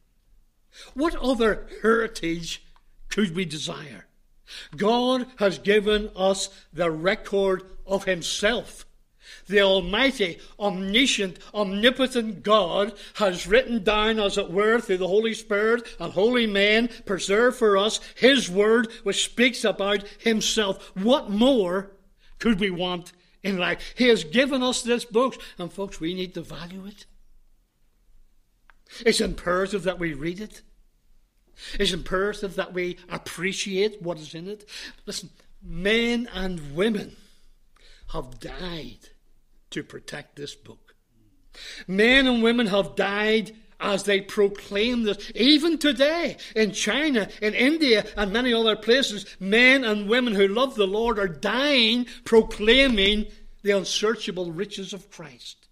What 0.94 1.16
other 1.16 1.68
heritage 1.82 2.64
could 3.10 3.36
we 3.36 3.46
desire? 3.46 4.08
God 4.76 5.28
has 5.38 5.58
given 5.58 6.12
us 6.16 6.50
the 6.72 6.92
record 6.92 7.64
of 7.86 8.04
Himself. 8.06 8.85
The 9.48 9.62
Almighty, 9.62 10.40
omniscient, 10.60 11.38
omnipotent 11.54 12.42
God 12.42 12.94
has 13.16 13.46
written 13.46 13.84
down, 13.84 14.20
as 14.20 14.38
it 14.38 14.50
were, 14.50 14.80
through 14.80 14.98
the 14.98 15.08
Holy 15.08 15.36
Spirit 15.36 15.88
and 16.00 16.12
holy 16.14 16.48
men, 16.48 16.90
preserved 17.06 17.58
for 17.58 17.78
us 17.78 18.00
His 18.16 18.50
Word, 18.50 18.92
which 19.04 19.24
speaks 19.24 19.64
about 19.64 20.04
Himself. 20.20 20.92
What 20.96 21.30
more 21.30 21.92
could 22.40 22.60
we 22.60 22.72
want 22.72 23.14
in 23.44 23.58
life? 23.58 23.94
He 23.96 24.08
has 24.08 24.24
given 24.24 24.64
us 24.64 24.82
this 24.82 25.06
book, 25.06 25.36
and 25.60 25.72
folks, 25.72 26.00
we 26.00 26.16
need 26.16 26.34
to 26.34 26.42
value 26.42 26.86
it. 26.88 27.06
It's 29.06 29.22
imperative 29.22 29.84
that 29.84 30.00
we 30.00 30.14
read 30.14 30.40
it. 30.40 30.62
It's 31.80 31.94
imperative 31.94 32.56
that 32.56 32.74
we 32.74 32.98
appreciate 33.10 34.02
what 34.02 34.18
is 34.18 34.34
in 34.34 34.48
it. 34.48 34.68
Listen, 35.06 35.30
men 35.62 36.28
and 36.34 36.75
women 36.75 37.16
have 38.12 38.40
died 38.40 39.10
to 39.75 39.84
protect 39.84 40.38
this 40.38 40.55
book. 40.55 40.96
Men 41.86 42.27
and 42.27 42.41
women 42.41 42.67
have 42.67 42.96
died 42.96 43.53
as 43.77 44.03
they 44.03 44.22
proclaim 44.22 45.03
this. 45.03 45.32
Even 45.36 45.77
today, 45.77 46.38
in 46.55 46.72
China, 46.72 47.27
in 47.41 47.53
India, 47.53 48.05
and 48.15 48.32
many 48.32 48.53
other 48.53 48.77
places, 48.77 49.25
men 49.38 49.84
and 49.84 50.10
women 50.10 50.34
who 50.34 50.48
love 50.48 50.75
the 50.75 50.88
Lord 50.88 51.20
are 51.20 51.27
dying 51.27 52.05
proclaiming 52.24 53.27
the 53.63 53.72
unsearchable 53.72 54.53
riches 54.53 54.94
of 54.94 55.12
Christ. 55.12 55.67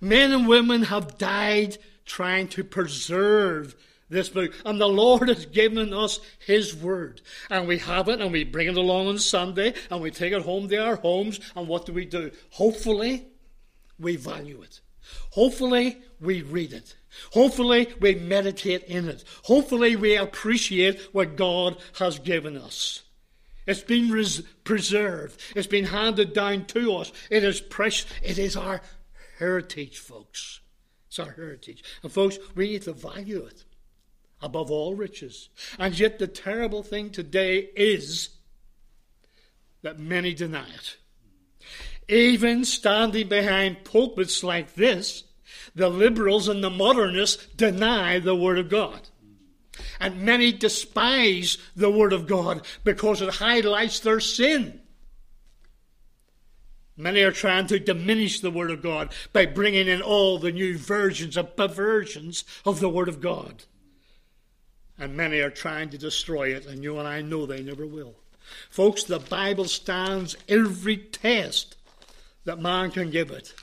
Men 0.00 0.32
and 0.32 0.48
women 0.48 0.84
have 0.84 1.18
died 1.18 1.76
trying 2.06 2.48
to 2.48 2.64
preserve 2.64 3.76
this 4.14 4.30
book. 4.30 4.52
And 4.64 4.80
the 4.80 4.88
Lord 4.88 5.28
has 5.28 5.46
given 5.46 5.92
us 5.92 6.20
His 6.38 6.74
Word. 6.74 7.20
And 7.50 7.68
we 7.68 7.78
have 7.78 8.08
it 8.08 8.20
and 8.20 8.32
we 8.32 8.44
bring 8.44 8.68
it 8.68 8.76
along 8.76 9.08
on 9.08 9.18
Sunday 9.18 9.74
and 9.90 10.00
we 10.00 10.10
take 10.10 10.32
it 10.32 10.42
home 10.42 10.68
to 10.68 10.76
our 10.76 10.96
homes. 10.96 11.40
And 11.54 11.68
what 11.68 11.86
do 11.86 11.92
we 11.92 12.06
do? 12.06 12.30
Hopefully, 12.50 13.26
we 13.98 14.16
value 14.16 14.62
it. 14.62 14.80
Hopefully, 15.30 15.98
we 16.20 16.42
read 16.42 16.72
it. 16.72 16.96
Hopefully, 17.32 17.88
we 18.00 18.14
meditate 18.14 18.84
in 18.84 19.08
it. 19.08 19.24
Hopefully, 19.44 19.96
we 19.96 20.16
appreciate 20.16 21.00
what 21.12 21.36
God 21.36 21.76
has 21.98 22.18
given 22.18 22.56
us. 22.56 23.02
It's 23.66 23.82
been 23.82 24.10
res- 24.10 24.42
preserved. 24.64 25.40
It's 25.54 25.66
been 25.66 25.86
handed 25.86 26.32
down 26.32 26.66
to 26.66 26.96
us. 26.96 27.12
It 27.30 27.44
is 27.44 27.60
precious. 27.60 28.10
It 28.22 28.38
is 28.38 28.56
our 28.56 28.82
heritage, 29.38 29.98
folks. 29.98 30.60
It's 31.08 31.18
our 31.18 31.32
heritage. 31.32 31.84
And, 32.02 32.10
folks, 32.10 32.38
we 32.54 32.68
need 32.68 32.82
to 32.82 32.92
value 32.92 33.44
it 33.44 33.64
above 34.44 34.70
all 34.70 34.94
riches. 34.94 35.48
And 35.78 35.98
yet, 35.98 36.18
the 36.18 36.26
terrible 36.26 36.82
thing 36.82 37.10
today 37.10 37.70
is 37.74 38.28
that 39.82 39.98
many 39.98 40.34
deny 40.34 40.68
it. 40.68 40.96
Even 42.08 42.64
standing 42.64 43.28
behind 43.28 43.84
pulpits 43.84 44.44
like 44.44 44.74
this, 44.74 45.24
the 45.74 45.88
liberals 45.88 46.46
and 46.46 46.62
the 46.62 46.70
modernists 46.70 47.46
deny 47.56 48.18
the 48.18 48.36
Word 48.36 48.58
of 48.58 48.68
God. 48.68 49.08
And 49.98 50.22
many 50.22 50.52
despise 50.52 51.56
the 51.74 51.90
Word 51.90 52.12
of 52.12 52.26
God 52.26 52.64
because 52.84 53.22
it 53.22 53.34
highlights 53.36 54.00
their 54.00 54.20
sin. 54.20 54.80
Many 56.96 57.22
are 57.22 57.32
trying 57.32 57.66
to 57.68 57.80
diminish 57.80 58.40
the 58.40 58.52
Word 58.52 58.70
of 58.70 58.82
God 58.82 59.12
by 59.32 59.46
bringing 59.46 59.88
in 59.88 60.02
all 60.02 60.38
the 60.38 60.52
new 60.52 60.78
versions 60.78 61.36
and 61.36 61.56
perversions 61.56 62.44
of 62.64 62.80
the 62.80 62.90
Word 62.90 63.08
of 63.08 63.20
God. 63.20 63.64
And 64.98 65.16
many 65.16 65.40
are 65.40 65.50
trying 65.50 65.90
to 65.90 65.98
destroy 65.98 66.54
it, 66.54 66.66
and 66.66 66.82
you 66.82 66.98
and 66.98 67.08
I 67.08 67.20
know 67.20 67.46
they 67.46 67.62
never 67.62 67.86
will. 67.86 68.14
Folks, 68.70 69.04
the 69.04 69.18
Bible 69.18 69.64
stands 69.64 70.36
every 70.48 70.96
test 70.96 71.76
that 72.44 72.60
man 72.60 72.90
can 72.90 73.10
give 73.10 73.30
it. 73.30 73.54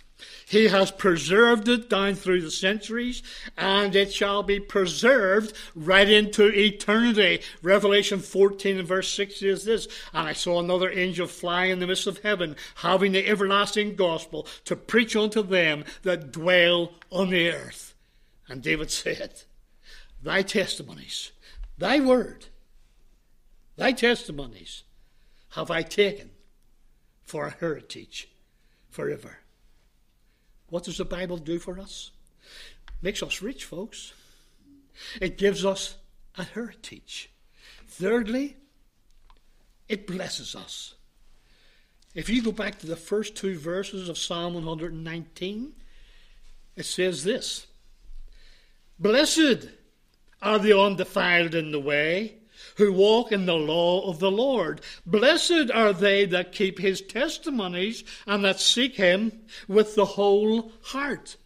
He 0.48 0.68
has 0.68 0.92
preserved 0.92 1.68
it 1.68 1.90
down 1.90 2.16
through 2.16 2.42
the 2.42 2.52
centuries, 2.52 3.24
and 3.58 3.96
it 3.96 4.14
shall 4.14 4.44
be 4.44 4.60
preserved 4.60 5.56
right 5.76 6.10
into 6.10 6.48
eternity. 6.48 7.42
Revelation 7.62 8.20
14 8.20 8.80
and 8.80 8.88
verse 8.88 9.10
6 9.10 9.40
says 9.40 9.64
this 9.64 9.88
And 10.14 10.28
I 10.28 10.34
saw 10.34 10.60
another 10.60 10.92
angel 10.92 11.28
fly 11.28 11.66
in 11.66 11.80
the 11.80 11.88
midst 11.88 12.06
of 12.06 12.20
heaven, 12.20 12.56
having 12.76 13.14
the 13.14 13.28
everlasting 13.28 13.96
gospel 13.96 14.46
to 14.66 14.76
preach 14.76 15.16
unto 15.16 15.42
them 15.42 15.86
that 16.04 16.32
dwell 16.32 16.92
on 17.10 17.30
the 17.30 17.50
earth. 17.50 17.96
And 18.48 18.62
David 18.62 18.92
said, 18.92 19.44
Thy 20.24 20.44
testimonies, 20.44 21.32
thy 21.78 22.00
word, 22.00 22.46
thy 23.75 23.92
testimonies 23.92 24.84
have 25.51 25.72
I 25.72 25.82
taken 25.82 26.30
for 27.24 27.48
a 27.48 27.51
heritage 27.51 28.30
forever. 28.90 29.40
What 30.70 30.84
does 30.84 30.98
the 30.98 31.06
Bible 31.06 31.38
do 31.38 31.60
for 31.60 31.80
us? 31.80 32.12
Makes 33.01 33.24
us 33.24 33.42
rich, 33.42 33.66
folks. 33.66 34.13
It 35.20 35.38
gives 35.38 35.66
us 35.66 35.96
a 36.38 36.44
heritage. 36.44 37.32
Thirdly, 37.88 38.58
it 39.90 40.08
blesses 40.08 40.56
us. 40.56 40.96
If 42.13 42.30
you 42.30 42.42
go 42.44 42.51
back 42.51 42.80
to 42.80 42.88
the 42.88 42.96
first 42.96 43.36
two 43.36 43.57
verses 43.57 44.07
of 44.07 44.18
Psalm 44.18 44.53
119, 44.53 45.74
it 46.75 46.86
says 46.86 47.24
this 47.24 47.68
Blessed 49.00 49.70
are 50.42 50.60
the 50.60 50.77
undefiled 50.77 51.56
in 51.56 51.72
the 51.72 51.80
way, 51.80 52.36
who 52.77 52.94
walk 52.94 53.32
in 53.32 53.46
the 53.46 53.56
law 53.56 54.10
of 54.10 54.20
the 54.20 54.32
Lord. 54.32 54.82
Blessed 55.06 55.70
are 55.74 55.94
they 55.94 56.25
that 56.25 56.51
keep 56.51 56.80
his 56.80 57.01
testimonies 57.01 58.04
and 58.25 58.44
that 58.44 58.60
seek 58.60 58.96
him 58.96 59.42
with 59.68 59.96
the 59.96 60.06
whole 60.06 60.72
heart. 60.82 61.38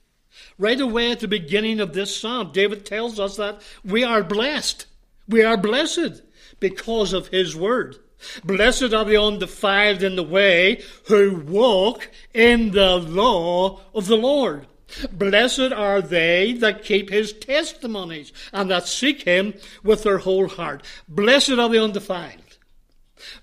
Right 0.57 0.79
away 0.79 1.11
at 1.11 1.19
the 1.19 1.27
beginning 1.27 1.79
of 1.79 1.93
this 1.93 2.15
psalm, 2.15 2.51
David 2.53 2.85
tells 2.85 3.19
us 3.19 3.37
that 3.37 3.61
we 3.83 4.03
are 4.03 4.23
blessed. 4.23 4.85
We 5.27 5.43
are 5.43 5.57
blessed 5.57 6.21
because 6.59 7.13
of 7.13 7.27
his 7.29 7.55
word. 7.55 7.97
Blessed 8.43 8.93
are 8.93 9.05
the 9.05 9.21
undefiled 9.21 10.03
in 10.03 10.15
the 10.15 10.23
way 10.23 10.81
who 11.07 11.43
walk 11.47 12.09
in 12.33 12.71
the 12.71 12.97
law 12.97 13.81
of 13.93 14.07
the 14.07 14.17
Lord. 14.17 14.67
Blessed 15.11 15.71
are 15.71 16.01
they 16.01 16.53
that 16.53 16.83
keep 16.83 17.09
his 17.09 17.33
testimonies 17.33 18.31
and 18.53 18.69
that 18.71 18.87
seek 18.87 19.23
him 19.23 19.53
with 19.83 20.03
their 20.03 20.19
whole 20.19 20.47
heart. 20.47 20.83
Blessed 21.07 21.51
are 21.51 21.69
the 21.69 21.83
undefiled. 21.83 22.57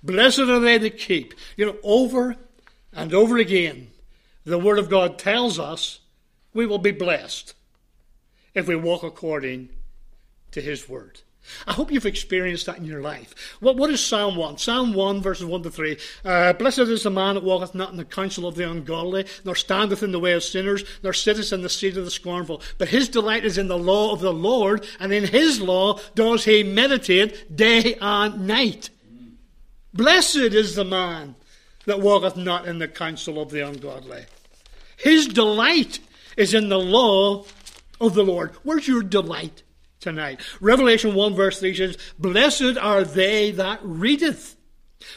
Blessed 0.02 0.40
are 0.40 0.60
they 0.60 0.78
that 0.78 0.98
keep. 0.98 1.34
You 1.56 1.66
know, 1.66 1.76
over 1.82 2.36
and 2.92 3.12
over 3.14 3.38
again, 3.38 3.88
the 4.44 4.58
Word 4.58 4.78
of 4.78 4.90
God 4.90 5.18
tells 5.18 5.58
us 5.58 6.00
we 6.52 6.66
will 6.66 6.78
be 6.78 6.90
blessed 6.90 7.54
if 8.54 8.66
we 8.66 8.76
walk 8.76 9.02
according 9.02 9.70
to 10.50 10.60
His 10.60 10.88
Word. 10.88 11.20
I 11.66 11.72
hope 11.72 11.90
you've 11.90 12.06
experienced 12.06 12.66
that 12.66 12.78
in 12.78 12.84
your 12.84 13.00
life. 13.00 13.34
What, 13.60 13.76
what 13.76 13.90
is 13.90 14.04
Psalm 14.04 14.36
1? 14.36 14.58
Psalm 14.58 14.94
1, 14.94 15.20
verses 15.20 15.44
1 15.44 15.62
to 15.62 15.70
3. 15.70 15.98
Uh, 16.24 16.52
Blessed 16.52 16.80
is 16.80 17.02
the 17.02 17.10
man 17.10 17.34
that 17.34 17.44
walketh 17.44 17.74
not 17.74 17.90
in 17.90 17.96
the 17.96 18.04
counsel 18.04 18.46
of 18.46 18.54
the 18.54 18.68
ungodly, 18.68 19.26
nor 19.44 19.54
standeth 19.54 20.02
in 20.02 20.12
the 20.12 20.20
way 20.20 20.32
of 20.32 20.44
sinners, 20.44 20.84
nor 21.02 21.12
sitteth 21.12 21.52
in 21.52 21.62
the 21.62 21.68
seat 21.68 21.96
of 21.96 22.04
the 22.04 22.10
scornful. 22.10 22.62
But 22.78 22.88
his 22.88 23.08
delight 23.08 23.44
is 23.44 23.58
in 23.58 23.68
the 23.68 23.78
law 23.78 24.12
of 24.12 24.20
the 24.20 24.32
Lord, 24.32 24.86
and 25.00 25.12
in 25.12 25.24
his 25.24 25.60
law 25.60 25.98
does 26.14 26.44
he 26.44 26.62
meditate 26.62 27.54
day 27.54 27.96
and 28.00 28.46
night. 28.46 28.90
Blessed 29.94 30.36
is 30.36 30.74
the 30.74 30.84
man 30.84 31.34
that 31.86 32.00
walketh 32.00 32.36
not 32.36 32.66
in 32.66 32.78
the 32.78 32.88
counsel 32.88 33.40
of 33.40 33.50
the 33.50 33.66
ungodly. 33.66 34.24
His 34.96 35.26
delight 35.26 35.98
is 36.36 36.54
in 36.54 36.68
the 36.68 36.78
law 36.78 37.44
of 38.00 38.14
the 38.14 38.22
Lord. 38.22 38.52
Where's 38.62 38.88
your 38.88 39.02
delight? 39.02 39.62
Tonight. 40.02 40.40
Revelation 40.60 41.14
1 41.14 41.34
verse 41.34 41.60
3 41.60 41.74
says, 41.74 41.98
Blessed 42.18 42.76
are 42.78 43.04
they 43.04 43.52
that 43.52 43.80
readeth. 43.82 44.56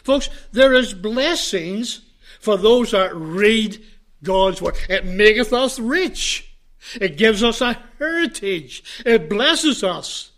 Folks, 0.03 0.29
there 0.51 0.73
is 0.73 0.93
blessings 0.93 2.01
for 2.39 2.57
those 2.57 2.91
that 2.91 3.15
read 3.15 3.83
God's 4.23 4.61
word. 4.61 4.75
It 4.89 5.05
maketh 5.05 5.51
us 5.51 5.79
rich. 5.79 6.55
It 7.01 7.17
gives 7.17 7.43
us 7.43 7.61
a 7.61 7.81
heritage. 7.97 9.03
It 9.05 9.29
blesses 9.29 9.83
us. 9.83 10.31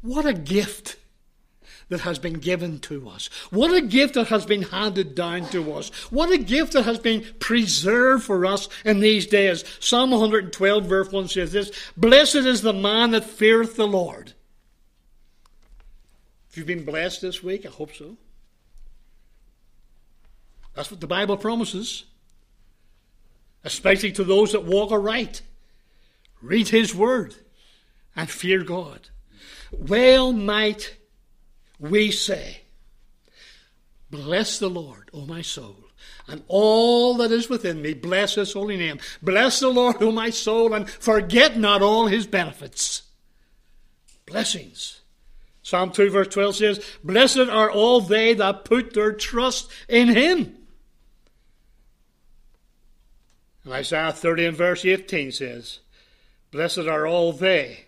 What 0.00 0.26
a 0.26 0.32
gift 0.32 0.96
that 1.88 2.00
has 2.00 2.18
been 2.18 2.34
given 2.34 2.78
to 2.80 3.08
us. 3.08 3.28
What 3.50 3.72
a 3.72 3.80
gift 3.80 4.14
that 4.14 4.28
has 4.28 4.44
been 4.44 4.62
handed 4.62 5.14
down 5.14 5.48
to 5.50 5.72
us. 5.72 5.90
What 6.10 6.32
a 6.32 6.38
gift 6.38 6.72
that 6.72 6.84
has 6.84 6.98
been 6.98 7.24
preserved 7.38 8.24
for 8.24 8.44
us 8.44 8.68
in 8.84 9.00
these 9.00 9.26
days. 9.26 9.64
Psalm 9.78 10.10
112, 10.10 10.84
verse 10.84 11.12
1 11.12 11.28
says 11.28 11.52
this 11.52 11.70
Blessed 11.96 12.36
is 12.36 12.62
the 12.62 12.72
man 12.72 13.12
that 13.12 13.24
feareth 13.24 13.76
the 13.76 13.86
Lord. 13.86 14.32
If 16.50 16.56
you've 16.56 16.66
been 16.66 16.84
blessed 16.84 17.20
this 17.20 17.42
week, 17.42 17.64
I 17.66 17.68
hope 17.68 17.94
so. 17.94 18.16
That's 20.74 20.90
what 20.90 21.00
the 21.00 21.06
Bible 21.06 21.36
promises, 21.36 22.04
especially 23.64 24.12
to 24.12 24.24
those 24.24 24.52
that 24.52 24.64
walk 24.64 24.90
aright, 24.90 25.40
read 26.42 26.68
His 26.68 26.94
Word, 26.94 27.34
and 28.16 28.28
fear 28.28 28.62
God. 28.62 29.08
Well 29.70 30.32
might 30.32 30.96
we 31.78 32.10
say, 32.10 32.62
Bless 34.10 34.58
the 34.58 34.70
Lord, 34.70 35.10
O 35.12 35.26
my 35.26 35.42
soul, 35.42 35.76
and 36.28 36.42
all 36.48 37.16
that 37.16 37.32
is 37.32 37.48
within 37.48 37.82
me, 37.82 37.92
bless 37.94 38.34
his 38.34 38.52
holy 38.52 38.76
name. 38.76 38.98
Bless 39.22 39.60
the 39.60 39.68
Lord, 39.68 40.00
O 40.00 40.10
my 40.12 40.30
soul, 40.30 40.74
and 40.74 40.88
forget 40.88 41.56
not 41.56 41.82
all 41.82 42.06
his 42.06 42.26
benefits. 42.26 43.02
Blessings. 44.26 45.00
Psalm 45.62 45.90
2 45.90 46.10
verse 46.10 46.28
12 46.28 46.56
says, 46.56 46.96
Blessed 47.02 47.38
are 47.38 47.70
all 47.70 48.00
they 48.00 48.34
that 48.34 48.64
put 48.64 48.94
their 48.94 49.12
trust 49.12 49.70
in 49.88 50.08
him. 50.08 50.56
And 53.64 53.72
Isaiah 53.72 54.12
30 54.12 54.46
and 54.46 54.56
verse 54.56 54.84
18 54.84 55.32
says, 55.32 55.80
Blessed 56.52 56.78
are 56.86 57.04
all 57.04 57.32
they 57.32 57.86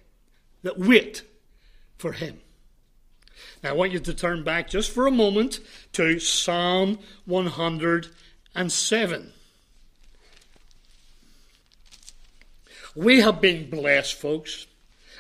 that 0.63 0.77
wait 0.77 1.23
for 1.97 2.13
him. 2.13 2.41
Now, 3.63 3.71
I 3.71 3.73
want 3.73 3.93
you 3.93 3.99
to 3.99 4.15
turn 4.15 4.45
back 4.45 4.69
just 4.69 4.91
for 4.91 5.07
a 5.07 5.11
moment 5.11 5.61
to 5.93 6.21
Psalm 6.21 6.99
107. 7.27 9.33
We 12.95 13.21
have 13.21 13.41
been 13.41 13.71
blessed, 13.71 14.15
folks. 14.15 14.67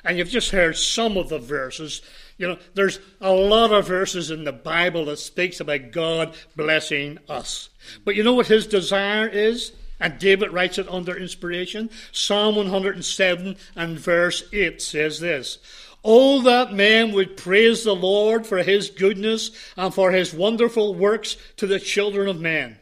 And 0.05 0.17
you've 0.17 0.29
just 0.29 0.51
heard 0.51 0.77
some 0.77 1.17
of 1.17 1.29
the 1.29 1.39
verses. 1.39 2.03
You 2.37 2.49
know, 2.49 2.59
there's 2.75 3.01
a 3.21 3.33
lot 3.33 3.73
of 3.73 3.87
verses 3.87 4.31
in 4.31 4.45
the 4.45 4.53
Bible 4.53 5.07
that 5.07 5.19
speaks 5.19 5.61
about 5.61 5.91
God 5.91 6.35
blessing 6.57 7.19
us. 7.29 7.69
But 8.05 8.15
you 8.15 8.23
know 8.23 8.35
what 8.35 8.47
his 8.47 8.67
desire 8.67 9.27
is? 9.27 9.73
And 10.01 10.19
David 10.19 10.53
writes 10.53 10.79
it 10.79 10.89
under 10.89 11.17
inspiration. 11.17 11.91
Psalm 12.13 12.55
107 12.55 13.57
and 13.75 13.99
verse 13.99 14.45
8 14.53 14.81
says 14.81 15.19
this 15.19 15.59
Oh, 16.05 16.43
that 16.43 16.73
man 16.73 17.13
would 17.13 17.37
praise 17.37 17.85
the 17.85 17.95
Lord 17.95 18.47
for 18.47 18.59
his 18.59 18.91
goodness 18.91 19.51
and 19.77 19.93
for 19.93 20.13
his 20.13 20.33
wonderful 20.33 20.95
works 20.95 21.37
to 21.57 21.67
the 21.67 21.81
children 21.81 22.29
of 22.29 22.41
men. 22.41 22.79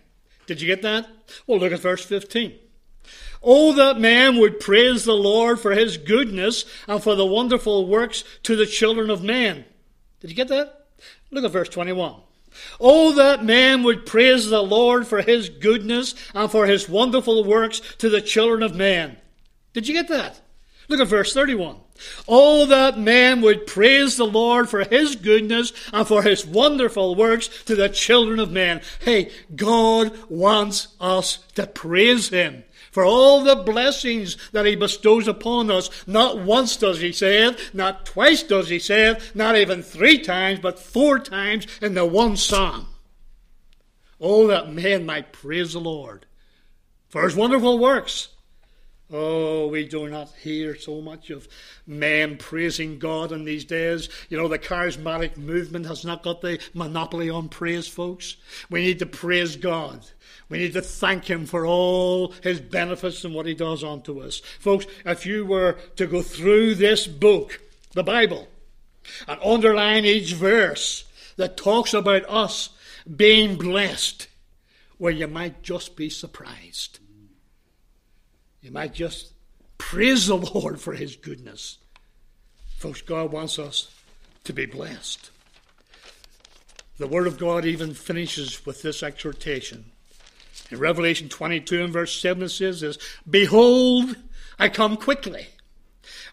Did 0.46 0.60
you 0.60 0.66
get 0.66 0.82
that? 0.82 1.08
Well, 1.46 1.58
look 1.58 1.72
at 1.72 1.80
verse 1.80 2.04
15. 2.04 2.54
Oh, 3.42 3.72
that 3.72 4.00
man 4.00 4.38
would 4.38 4.60
praise 4.60 5.04
the 5.04 5.14
Lord 5.14 5.60
for 5.60 5.72
his 5.72 5.96
goodness 5.96 6.64
and 6.86 7.02
for 7.02 7.14
the 7.14 7.26
wonderful 7.26 7.86
works 7.86 8.24
to 8.42 8.56
the 8.56 8.66
children 8.66 9.10
of 9.10 9.22
men. 9.22 9.64
Did 10.20 10.30
you 10.30 10.36
get 10.36 10.48
that? 10.48 10.86
Look 11.30 11.44
at 11.44 11.50
verse 11.50 11.68
21. 11.68 12.16
Oh, 12.80 13.12
that 13.12 13.44
man 13.44 13.82
would 13.82 14.06
praise 14.06 14.48
the 14.48 14.62
Lord 14.62 15.06
for 15.06 15.20
his 15.20 15.48
goodness 15.48 16.14
and 16.34 16.50
for 16.50 16.66
his 16.66 16.88
wonderful 16.88 17.44
works 17.44 17.80
to 17.98 18.08
the 18.08 18.20
children 18.20 18.62
of 18.62 18.74
men. 18.74 19.18
Did 19.72 19.86
you 19.86 19.94
get 19.94 20.08
that? 20.08 20.40
Look 20.88 21.00
at 21.00 21.08
verse 21.08 21.32
31. 21.32 21.76
Oh, 22.28 22.66
that 22.66 22.98
man 22.98 23.40
would 23.40 23.66
praise 23.66 24.16
the 24.16 24.26
Lord 24.26 24.68
for 24.68 24.84
his 24.84 25.16
goodness 25.16 25.72
and 25.92 26.06
for 26.06 26.22
his 26.22 26.46
wonderful 26.46 27.14
works 27.14 27.48
to 27.64 27.74
the 27.74 27.88
children 27.88 28.38
of 28.38 28.50
men. 28.50 28.80
Hey, 29.00 29.30
God 29.54 30.16
wants 30.28 30.88
us 31.00 31.38
to 31.54 31.66
praise 31.66 32.28
him 32.28 32.64
for 32.90 33.04
all 33.04 33.42
the 33.42 33.56
blessings 33.56 34.36
that 34.52 34.66
he 34.66 34.74
bestows 34.76 35.28
upon 35.28 35.70
us. 35.70 35.90
Not 36.06 36.38
once 36.38 36.76
does 36.76 37.00
he 37.00 37.12
say 37.12 37.46
it, 37.46 37.74
not 37.74 38.06
twice 38.06 38.42
does 38.42 38.68
he 38.68 38.78
say 38.78 39.10
it, 39.10 39.32
not 39.34 39.56
even 39.56 39.82
three 39.82 40.18
times, 40.18 40.60
but 40.60 40.78
four 40.78 41.18
times 41.18 41.66
in 41.82 41.94
the 41.94 42.06
one 42.06 42.36
psalm. 42.36 42.86
Oh, 44.20 44.46
that 44.46 44.72
man 44.72 45.04
might 45.04 45.32
praise 45.32 45.74
the 45.74 45.78
Lord 45.78 46.24
for 47.08 47.22
his 47.22 47.36
wonderful 47.36 47.78
works. 47.78 48.28
Oh, 49.12 49.68
we 49.68 49.86
do 49.86 50.08
not 50.08 50.32
hear 50.42 50.76
so 50.76 51.00
much 51.00 51.30
of 51.30 51.46
men 51.86 52.36
praising 52.38 52.98
God 52.98 53.30
in 53.30 53.44
these 53.44 53.64
days. 53.64 54.08
You 54.28 54.36
know, 54.36 54.48
the 54.48 54.58
charismatic 54.58 55.36
movement 55.36 55.86
has 55.86 56.04
not 56.04 56.24
got 56.24 56.40
the 56.40 56.58
monopoly 56.74 57.30
on 57.30 57.48
praise, 57.48 57.86
folks. 57.86 58.36
We 58.68 58.82
need 58.82 58.98
to 58.98 59.06
praise 59.06 59.54
God. 59.54 60.04
We 60.48 60.58
need 60.58 60.72
to 60.72 60.82
thank 60.82 61.30
Him 61.30 61.46
for 61.46 61.64
all 61.64 62.32
His 62.42 62.60
benefits 62.60 63.24
and 63.24 63.32
what 63.32 63.46
He 63.46 63.54
does 63.54 63.84
unto 63.84 64.20
us. 64.20 64.42
Folks, 64.58 64.86
if 65.04 65.24
you 65.24 65.46
were 65.46 65.78
to 65.94 66.08
go 66.08 66.20
through 66.20 66.74
this 66.74 67.06
book, 67.06 67.60
the 67.92 68.02
Bible, 68.02 68.48
and 69.28 69.38
underline 69.40 70.04
each 70.04 70.32
verse 70.32 71.04
that 71.36 71.56
talks 71.56 71.94
about 71.94 72.28
us 72.28 72.70
being 73.14 73.56
blessed, 73.56 74.26
well, 74.98 75.14
you 75.14 75.28
might 75.28 75.62
just 75.62 75.94
be 75.94 76.10
surprised. 76.10 76.98
You 78.60 78.70
might 78.70 78.94
just 78.94 79.32
praise 79.78 80.26
the 80.26 80.36
Lord 80.54 80.80
for 80.80 80.94
His 80.94 81.16
goodness. 81.16 81.78
Folks, 82.78 83.00
God 83.00 83.32
wants 83.32 83.58
us 83.58 83.94
to 84.44 84.52
be 84.52 84.66
blessed. 84.66 85.30
The 86.98 87.06
Word 87.06 87.26
of 87.26 87.38
God 87.38 87.64
even 87.64 87.94
finishes 87.94 88.64
with 88.64 88.82
this 88.82 89.02
exhortation. 89.02 89.92
In 90.70 90.78
Revelation 90.78 91.28
22 91.28 91.84
and 91.84 91.92
verse 91.92 92.18
7 92.20 92.42
it 92.42 92.48
says 92.48 92.80
this, 92.80 92.98
Behold, 93.28 94.16
I 94.58 94.68
come 94.68 94.96
quickly. 94.96 95.48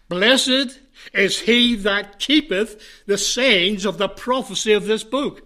Blessed 0.08 0.78
is 1.12 1.40
he 1.40 1.76
that 1.76 2.18
keepeth 2.18 2.80
the 3.06 3.18
sayings 3.18 3.84
of 3.84 3.98
the 3.98 4.08
prophecy 4.08 4.72
of 4.72 4.86
this 4.86 5.04
book. 5.04 5.42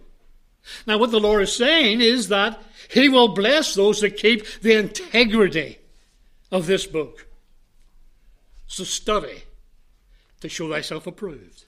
Now 0.86 0.98
what 0.98 1.10
the 1.10 1.20
Lord 1.20 1.42
is 1.42 1.52
saying 1.54 2.00
is 2.00 2.28
that 2.28 2.60
he 2.90 3.08
will 3.08 3.28
bless 3.28 3.74
those 3.74 4.00
that 4.00 4.16
keep 4.16 4.46
the 4.60 4.74
integrity 4.74 5.78
of 6.50 6.66
this 6.66 6.86
book. 6.86 7.26
So 8.66 8.84
study 8.84 9.42
to 10.40 10.48
show 10.48 10.70
thyself 10.70 11.06
approved. 11.06 11.64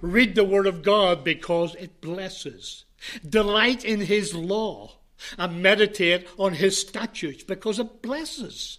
Read 0.00 0.34
the 0.34 0.44
Word 0.44 0.66
of 0.66 0.82
God 0.82 1.22
because 1.22 1.74
it 1.74 2.00
blesses. 2.00 2.84
Delight 3.28 3.84
in 3.84 4.00
His 4.00 4.34
law 4.34 4.96
and 5.38 5.62
meditate 5.62 6.26
on 6.38 6.54
his 6.54 6.80
statutes 6.80 7.42
because 7.42 7.78
it 7.78 8.02
blesses. 8.02 8.78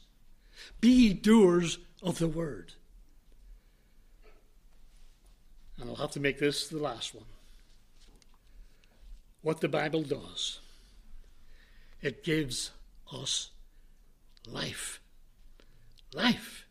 Be 0.82 1.14
doers 1.14 1.80
of 2.02 2.20
the 2.20 2.28
word. 2.28 2.74
And 5.80 5.90
I'll 5.90 5.96
have 5.96 6.12
to 6.12 6.20
make 6.20 6.40
this 6.40 6.68
the 6.68 6.78
last 6.78 7.14
one. 7.14 7.26
What 9.42 9.62
the 9.62 9.70
Bible 9.70 10.04
does, 10.04 10.60
it 12.02 12.24
gives 12.24 12.72
us 13.14 13.50
life. 14.50 15.00
Life. 16.18 16.66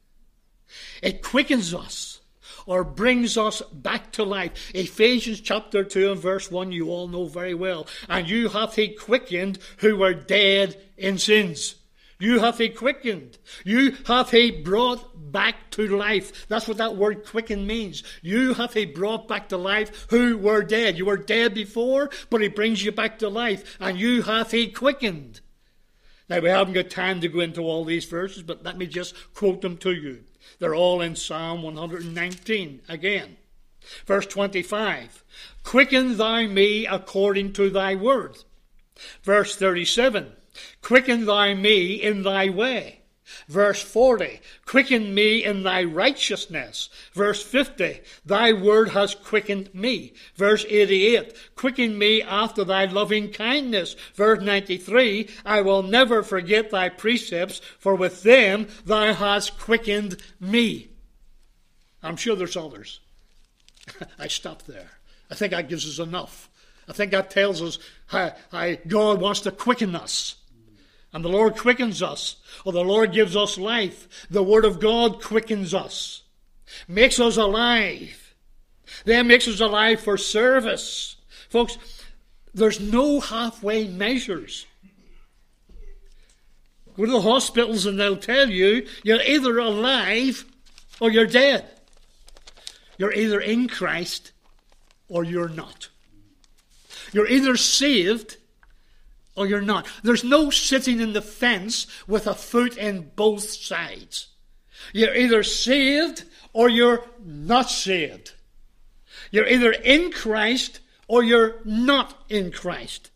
It 1.02 1.22
quickens 1.22 1.72
us 1.72 2.20
or 2.66 2.82
brings 2.82 3.38
us 3.38 3.62
back 3.72 4.10
to 4.12 4.24
life. 4.24 4.72
Ephesians 4.74 5.40
chapter 5.40 5.84
2 5.84 6.12
and 6.12 6.20
verse 6.20 6.50
1, 6.50 6.72
you 6.72 6.90
all 6.90 7.06
know 7.06 7.26
very 7.26 7.54
well. 7.54 7.86
And 8.08 8.28
you 8.28 8.48
hath 8.48 8.74
he 8.74 8.88
quickened 8.88 9.58
who 9.78 9.96
were 9.96 10.14
dead 10.14 10.82
in 10.96 11.18
sins. 11.18 11.76
You 12.18 12.40
hath 12.40 12.58
he 12.58 12.70
quickened. 12.70 13.38
You 13.64 13.96
hath 14.06 14.30
he 14.32 14.50
brought 14.50 15.30
back 15.30 15.70
to 15.72 15.86
life. 15.86 16.48
That's 16.48 16.66
what 16.66 16.78
that 16.78 16.96
word 16.96 17.24
quicken 17.24 17.66
means. 17.66 18.02
You 18.22 18.54
hath 18.54 18.74
he 18.74 18.86
brought 18.86 19.28
back 19.28 19.50
to 19.50 19.56
life 19.56 20.06
who 20.10 20.38
were 20.38 20.62
dead. 20.62 20.98
You 20.98 21.04
were 21.04 21.18
dead 21.18 21.54
before, 21.54 22.10
but 22.30 22.40
he 22.40 22.48
brings 22.48 22.84
you 22.84 22.90
back 22.90 23.20
to 23.20 23.28
life. 23.28 23.76
And 23.78 23.98
you 23.98 24.22
hath 24.22 24.50
he 24.50 24.68
quickened. 24.68 25.40
Now, 26.28 26.40
we 26.40 26.48
haven't 26.48 26.74
got 26.74 26.90
time 26.90 27.20
to 27.20 27.28
go 27.28 27.40
into 27.40 27.62
all 27.62 27.84
these 27.84 28.04
verses, 28.04 28.42
but 28.42 28.64
let 28.64 28.76
me 28.76 28.86
just 28.86 29.14
quote 29.34 29.60
them 29.60 29.76
to 29.78 29.92
you. 29.92 30.24
They're 30.58 30.74
all 30.74 31.00
in 31.00 31.14
Psalm 31.14 31.62
119 31.62 32.82
again. 32.88 33.36
Verse 34.06 34.26
25 34.26 35.24
Quicken 35.62 36.16
thou 36.16 36.42
me 36.42 36.86
according 36.86 37.52
to 37.54 37.70
thy 37.70 37.94
word. 37.94 38.38
Verse 39.22 39.54
37 39.56 40.32
Quicken 40.82 41.26
thou 41.26 41.54
me 41.54 41.94
in 41.94 42.22
thy 42.22 42.48
way. 42.48 43.02
Verse 43.48 43.82
40, 43.82 44.40
quicken 44.64 45.14
me 45.14 45.44
in 45.44 45.62
thy 45.62 45.84
righteousness. 45.84 46.88
Verse 47.12 47.42
50, 47.42 48.00
thy 48.24 48.52
word 48.52 48.90
has 48.90 49.14
quickened 49.14 49.74
me. 49.74 50.12
Verse 50.34 50.64
88, 50.68 51.34
quicken 51.54 51.98
me 51.98 52.22
after 52.22 52.64
thy 52.64 52.84
loving 52.84 53.30
kindness. 53.30 53.96
Verse 54.14 54.42
93, 54.42 55.28
I 55.44 55.60
will 55.62 55.82
never 55.82 56.22
forget 56.22 56.70
thy 56.70 56.88
precepts, 56.88 57.60
for 57.78 57.94
with 57.94 58.22
them 58.22 58.68
thou 58.84 59.12
hast 59.14 59.58
quickened 59.58 60.16
me. 60.40 60.88
I'm 62.02 62.16
sure 62.16 62.36
there's 62.36 62.56
others. 62.56 63.00
I 64.18 64.28
stop 64.28 64.62
there. 64.64 64.90
I 65.30 65.34
think 65.34 65.52
that 65.52 65.68
gives 65.68 65.86
us 65.88 66.04
enough. 66.04 66.48
I 66.88 66.92
think 66.92 67.10
that 67.10 67.30
tells 67.30 67.62
us 67.62 67.78
how, 68.06 68.32
how 68.52 68.74
God 68.86 69.20
wants 69.20 69.40
to 69.40 69.50
quicken 69.50 69.96
us. 69.96 70.36
And 71.16 71.24
the 71.24 71.30
Lord 71.30 71.56
quickens 71.56 72.02
us, 72.02 72.36
or 72.66 72.74
the 72.74 72.84
Lord 72.84 73.10
gives 73.10 73.34
us 73.34 73.56
life. 73.56 74.26
The 74.28 74.42
Word 74.42 74.66
of 74.66 74.78
God 74.78 75.22
quickens 75.22 75.72
us, 75.72 76.24
makes 76.86 77.18
us 77.18 77.38
alive, 77.38 78.34
then 79.06 79.26
makes 79.26 79.48
us 79.48 79.60
alive 79.60 79.98
for 79.98 80.18
service. 80.18 81.16
Folks, 81.48 81.78
there's 82.52 82.80
no 82.80 83.20
halfway 83.20 83.88
measures. 83.88 84.66
Go 86.98 87.06
to 87.06 87.12
the 87.12 87.22
hospitals 87.22 87.86
and 87.86 87.98
they'll 87.98 88.18
tell 88.18 88.50
you 88.50 88.86
you're 89.02 89.22
either 89.22 89.56
alive 89.58 90.44
or 91.00 91.10
you're 91.10 91.24
dead. 91.24 91.64
You're 92.98 93.14
either 93.14 93.40
in 93.40 93.68
Christ 93.68 94.32
or 95.08 95.24
you're 95.24 95.48
not. 95.48 95.88
You're 97.14 97.28
either 97.28 97.56
saved 97.56 98.36
or 99.36 99.46
you're 99.46 99.60
not. 99.60 99.86
There's 100.02 100.24
no 100.24 100.50
sitting 100.50 101.00
in 101.00 101.12
the 101.12 101.22
fence 101.22 101.86
with 102.06 102.26
a 102.26 102.34
foot 102.34 102.76
in 102.76 103.10
both 103.14 103.48
sides. 103.48 104.28
You're 104.92 105.14
either 105.14 105.42
saved 105.42 106.24
or 106.52 106.68
you're 106.68 107.04
not 107.24 107.70
saved. 107.70 108.32
You're 109.30 109.48
either 109.48 109.72
in 109.72 110.10
Christ 110.10 110.80
or 111.08 111.22
you're 111.22 111.56
not 111.64 112.24
in 112.28 112.50
Christ. 112.50 113.10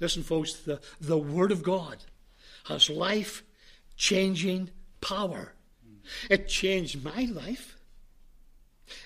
Listen, 0.00 0.22
folks, 0.22 0.54
the, 0.54 0.80
the 1.00 1.18
Word 1.18 1.52
of 1.52 1.62
God 1.62 1.96
has 2.64 2.90
life 2.90 3.42
changing 3.96 4.70
power. 5.00 5.52
It 6.30 6.48
changed 6.48 7.02
my 7.02 7.24
life, 7.32 7.76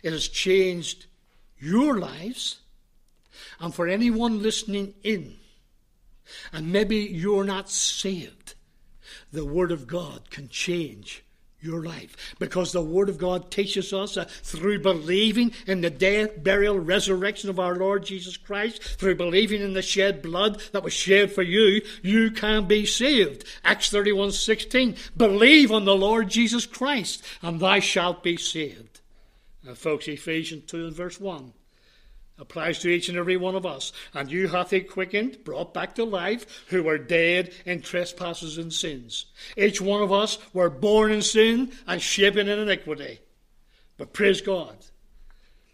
it 0.03 0.13
has 0.13 0.29
changed 0.29 1.07
your 1.59 1.99
lives. 1.99 2.61
And 3.59 3.75
for 3.75 3.89
anyone 3.89 4.43
listening 4.43 4.95
in, 5.03 5.37
and 6.53 6.73
maybe 6.73 6.97
you're 6.97 7.45
not 7.45 7.71
saved. 7.71 8.55
The 9.33 9.45
Word 9.45 9.73
of 9.73 9.87
God 9.87 10.31
can 10.31 10.49
change 10.49 11.25
your 11.63 11.83
life. 11.83 12.35
Because 12.39 12.73
the 12.73 12.83
Word 12.83 13.09
of 13.09 13.19
God 13.19 13.51
teaches 13.51 13.93
us 13.93 14.17
uh, 14.17 14.25
through 14.25 14.81
believing 14.81 15.53
in 15.67 15.81
the 15.81 15.91
death, 15.91 16.43
burial, 16.43 16.79
resurrection 16.79 17.51
of 17.51 17.61
our 17.61 17.77
Lord 17.77 18.05
Jesus 18.05 18.37
Christ, 18.37 18.83
through 18.83 19.17
believing 19.17 19.61
in 19.61 19.73
the 19.73 19.83
shed 19.83 20.23
blood 20.23 20.61
that 20.73 20.83
was 20.83 20.93
shed 20.93 21.33
for 21.33 21.43
you, 21.43 21.83
you 22.03 22.31
can 22.31 22.67
be 22.67 22.87
saved. 22.87 23.45
Acts 23.65 23.91
31 23.91 24.33
16. 24.33 24.97
Believe 25.17 25.71
on 25.71 25.85
the 25.85 25.95
Lord 25.95 26.29
Jesus 26.29 26.67
Christ, 26.67 27.25
and 27.43 27.61
thou 27.61 27.81
shalt 27.81 28.23
be 28.23 28.37
saved. 28.37 29.01
Now, 29.65 29.75
folks, 29.75 30.09
Ephesians 30.09 30.65
2 30.67 30.87
and 30.87 30.97
verse 30.97 31.21
1 31.21 31.53
applies 32.41 32.79
to 32.81 32.89
each 32.89 33.09
and 33.09 33.19
every 33.19 33.37
one 33.37 33.55
of 33.55 33.67
us. 33.67 33.93
And 34.15 34.31
you 34.31 34.49
hath 34.49 34.71
he 34.71 34.81
quickened, 34.81 35.45
brought 35.45 35.75
back 35.75 35.95
to 35.97 36.05
life, 36.05 36.65
who 36.69 36.83
were 36.83 36.99
dead 36.99 37.53
in 37.67 37.83
trespasses 37.83 38.59
and 38.59 38.73
sins. 38.73 39.27
Each 39.57 39.81
one 39.81 40.03
of 40.03 40.13
us 40.13 40.39
were 40.53 40.71
born 40.71 41.13
in 41.13 41.23
sin 41.23 41.73
and 41.87 42.01
shapen 42.01 42.49
in 42.49 42.59
iniquity. 42.59 43.21
But 43.97 44.13
praise 44.13 44.41
God 44.41 44.77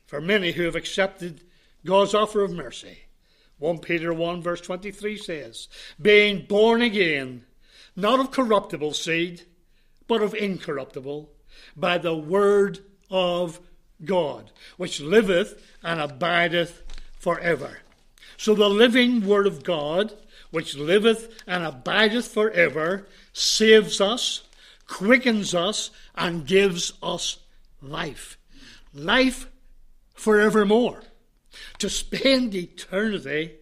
for 0.06 0.20
many 0.20 0.52
who 0.52 0.64
have 0.64 0.76
accepted 0.76 1.42
God's 1.84 2.14
offer 2.14 2.42
of 2.42 2.52
mercy. 2.52 2.98
1 3.58 3.78
Peter 3.78 4.12
1 4.12 4.42
verse 4.42 4.60
23 4.60 5.16
says, 5.16 5.68
Being 6.00 6.44
born 6.46 6.82
again, 6.82 7.44
not 7.94 8.20
of 8.20 8.30
corruptible 8.30 8.92
seed, 8.92 9.42
but 10.06 10.22
of 10.22 10.34
incorruptible, 10.34 11.30
by 11.76 11.98
the 11.98 12.16
word 12.16 12.80
of 13.10 13.60
God, 14.04 14.50
which 14.76 15.00
liveth 15.00 15.62
and 15.82 16.00
abideth 16.00 16.82
forever. 17.18 17.78
So 18.36 18.54
the 18.54 18.68
living 18.68 19.26
Word 19.26 19.46
of 19.46 19.64
God, 19.64 20.12
which 20.50 20.76
liveth 20.76 21.42
and 21.46 21.64
abideth 21.64 22.28
forever, 22.28 23.06
saves 23.32 24.00
us, 24.00 24.42
quickens 24.86 25.54
us, 25.54 25.90
and 26.14 26.46
gives 26.46 26.92
us 27.02 27.38
life. 27.82 28.38
Life 28.94 29.48
forevermore. 30.14 31.02
To 31.78 31.88
spend 31.88 32.54
eternity 32.54 33.52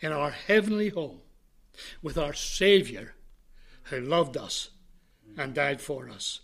in 0.00 0.12
our 0.12 0.30
heavenly 0.30 0.88
home 0.88 1.20
with 2.02 2.18
our 2.18 2.32
Saviour 2.32 3.14
who 3.84 4.00
loved 4.00 4.36
us 4.36 4.70
and 5.36 5.54
died 5.54 5.80
for 5.80 6.08
us. 6.08 6.40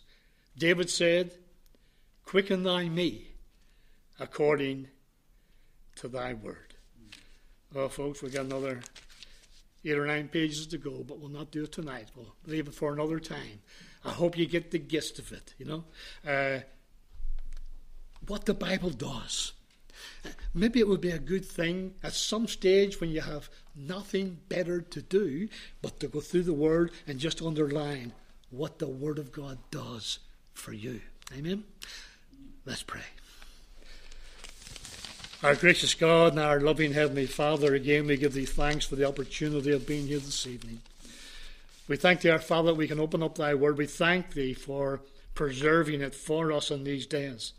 David 0.57 0.91
said, 0.91 1.33
Quicken 2.29 2.63
thy 2.63 2.91
me 2.91 3.29
according 4.21 4.89
to 5.97 6.09
thy 6.09 6.35
word. 6.35 6.75
Well, 7.73 7.89
folks, 7.89 8.21
we've 8.21 8.35
got 8.35 8.45
another 8.45 8.81
eight 9.83 9.97
or 9.97 10.05
nine 10.05 10.29
pages 10.29 10.67
to 10.67 10.77
go, 10.77 11.03
but 11.09 11.19
we'll 11.19 11.31
not 11.31 11.51
do 11.51 11.63
it 11.65 11.73
tonight. 11.73 12.09
We'll 12.15 12.35
leave 12.47 12.69
it 12.69 12.75
for 12.75 12.93
another 12.93 13.19
time. 13.19 13.63
I 14.05 14.11
hope 14.11 14.37
you 14.37 14.45
get 14.45 14.73
the 14.73 14.79
gist 14.79 15.19
of 15.19 15.33
it, 15.33 15.55
you 15.57 15.65
know. 15.65 15.85
Uh, 16.31 16.61
what 18.27 18.45
the 18.45 18.53
Bible 18.53 18.91
does. 18.91 19.53
Maybe 20.53 20.81
it 20.81 20.89
would 20.89 21.01
be 21.01 21.13
a 21.13 21.19
good 21.19 21.47
thing 21.47 21.95
at 22.03 22.13
some 22.13 22.47
stage 22.47 23.01
when 23.01 23.09
you 23.09 23.23
have 23.23 23.49
nothing 23.75 24.37
better 24.51 24.83
to 24.83 25.01
do 25.01 25.49
but 25.81 25.99
to 26.01 26.09
go 26.09 26.21
through 26.21 26.43
the 26.43 26.53
Word 26.53 26.91
and 27.07 27.19
just 27.19 27.41
underline 27.41 28.13
what 28.51 28.81
the 28.81 28.87
Word 28.87 29.19
of 29.19 29.33
God 29.33 29.57
does 29.71 30.19
for 30.53 30.75
you. 30.75 31.01
Amen? 31.35 31.65
Let's 32.69 32.83
pray. 32.83 33.01
Our 35.43 35.55
gracious 35.55 35.95
God 35.95 36.33
and 36.33 36.41
our 36.41 36.61
loving 36.61 36.93
Heavenly 36.93 37.25
Father, 37.25 37.75
again 37.75 38.07
we 38.07 38.19
give 38.19 38.35
thee 38.35 38.45
thanks 38.45 38.85
for 38.85 38.95
the 38.95 39.09
opportunity 39.09 39.73
of 39.73 39.87
being 39.87 40.07
here 40.07 40.19
this 40.19 40.47
evening. 40.47 40.83
We 41.89 41.97
thank 41.97 42.21
thee, 42.21 42.29
our 42.29 42.39
Father, 42.39 42.73
that 42.73 42.75
we 42.75 42.87
can 42.87 43.01
open 43.01 43.23
up 43.23 43.37
thy 43.37 43.55
word. 43.55 43.79
We 43.79 43.87
thank 43.87 44.35
thee 44.35 44.53
for 44.53 45.01
preserving 45.35 46.03
it 46.03 46.15
for 46.15 46.53
us 46.53 46.71
in 46.71 46.85
these 46.85 47.07
days. 47.07 47.55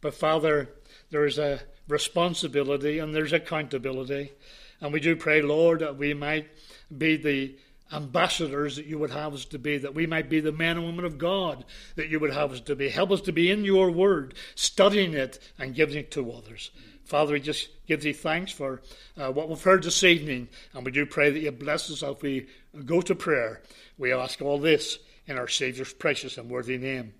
But 0.00 0.14
Father, 0.14 0.70
there 1.10 1.26
is 1.26 1.36
a 1.36 1.60
responsibility 1.86 2.98
and 2.98 3.14
there's 3.14 3.34
accountability. 3.34 4.32
And 4.80 4.90
we 4.90 5.00
do 5.00 5.16
pray, 5.16 5.42
Lord, 5.42 5.80
that 5.80 5.98
we 5.98 6.14
might 6.14 6.48
be 6.96 7.18
the 7.18 7.56
ambassadors 7.92 8.76
that 8.76 8.86
you 8.86 8.98
would 8.98 9.10
have 9.10 9.34
us 9.34 9.44
to 9.46 9.58
be, 9.58 9.78
that 9.78 9.94
we 9.94 10.06
might 10.06 10.28
be 10.28 10.40
the 10.40 10.52
men 10.52 10.76
and 10.76 10.86
women 10.86 11.04
of 11.04 11.18
God 11.18 11.64
that 11.94 12.08
you 12.08 12.18
would 12.18 12.32
have 12.32 12.52
us 12.52 12.60
to 12.62 12.76
be. 12.76 12.88
Help 12.88 13.10
us 13.10 13.20
to 13.22 13.32
be 13.32 13.50
in 13.50 13.64
your 13.64 13.90
word, 13.90 14.34
studying 14.54 15.14
it 15.14 15.38
and 15.58 15.74
giving 15.74 15.96
it 15.96 16.10
to 16.12 16.32
others. 16.32 16.70
Father, 17.04 17.34
we 17.34 17.40
just 17.40 17.68
give 17.86 18.02
thee 18.02 18.12
thanks 18.12 18.50
for 18.50 18.82
uh, 19.16 19.30
what 19.30 19.48
we've 19.48 19.62
heard 19.62 19.84
this 19.84 20.02
evening, 20.02 20.48
and 20.74 20.84
we 20.84 20.90
do 20.90 21.06
pray 21.06 21.30
that 21.30 21.38
you 21.38 21.52
bless 21.52 21.88
us 21.90 22.02
as 22.02 22.20
we 22.20 22.48
go 22.84 23.00
to 23.00 23.14
prayer. 23.14 23.62
We 23.96 24.12
ask 24.12 24.42
all 24.42 24.58
this 24.58 24.98
in 25.26 25.38
our 25.38 25.48
Saviour's 25.48 25.92
precious 25.92 26.36
and 26.36 26.50
worthy 26.50 26.78
name. 26.78 27.14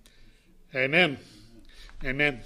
Amen. 0.74 1.18
Amen. 2.04 2.42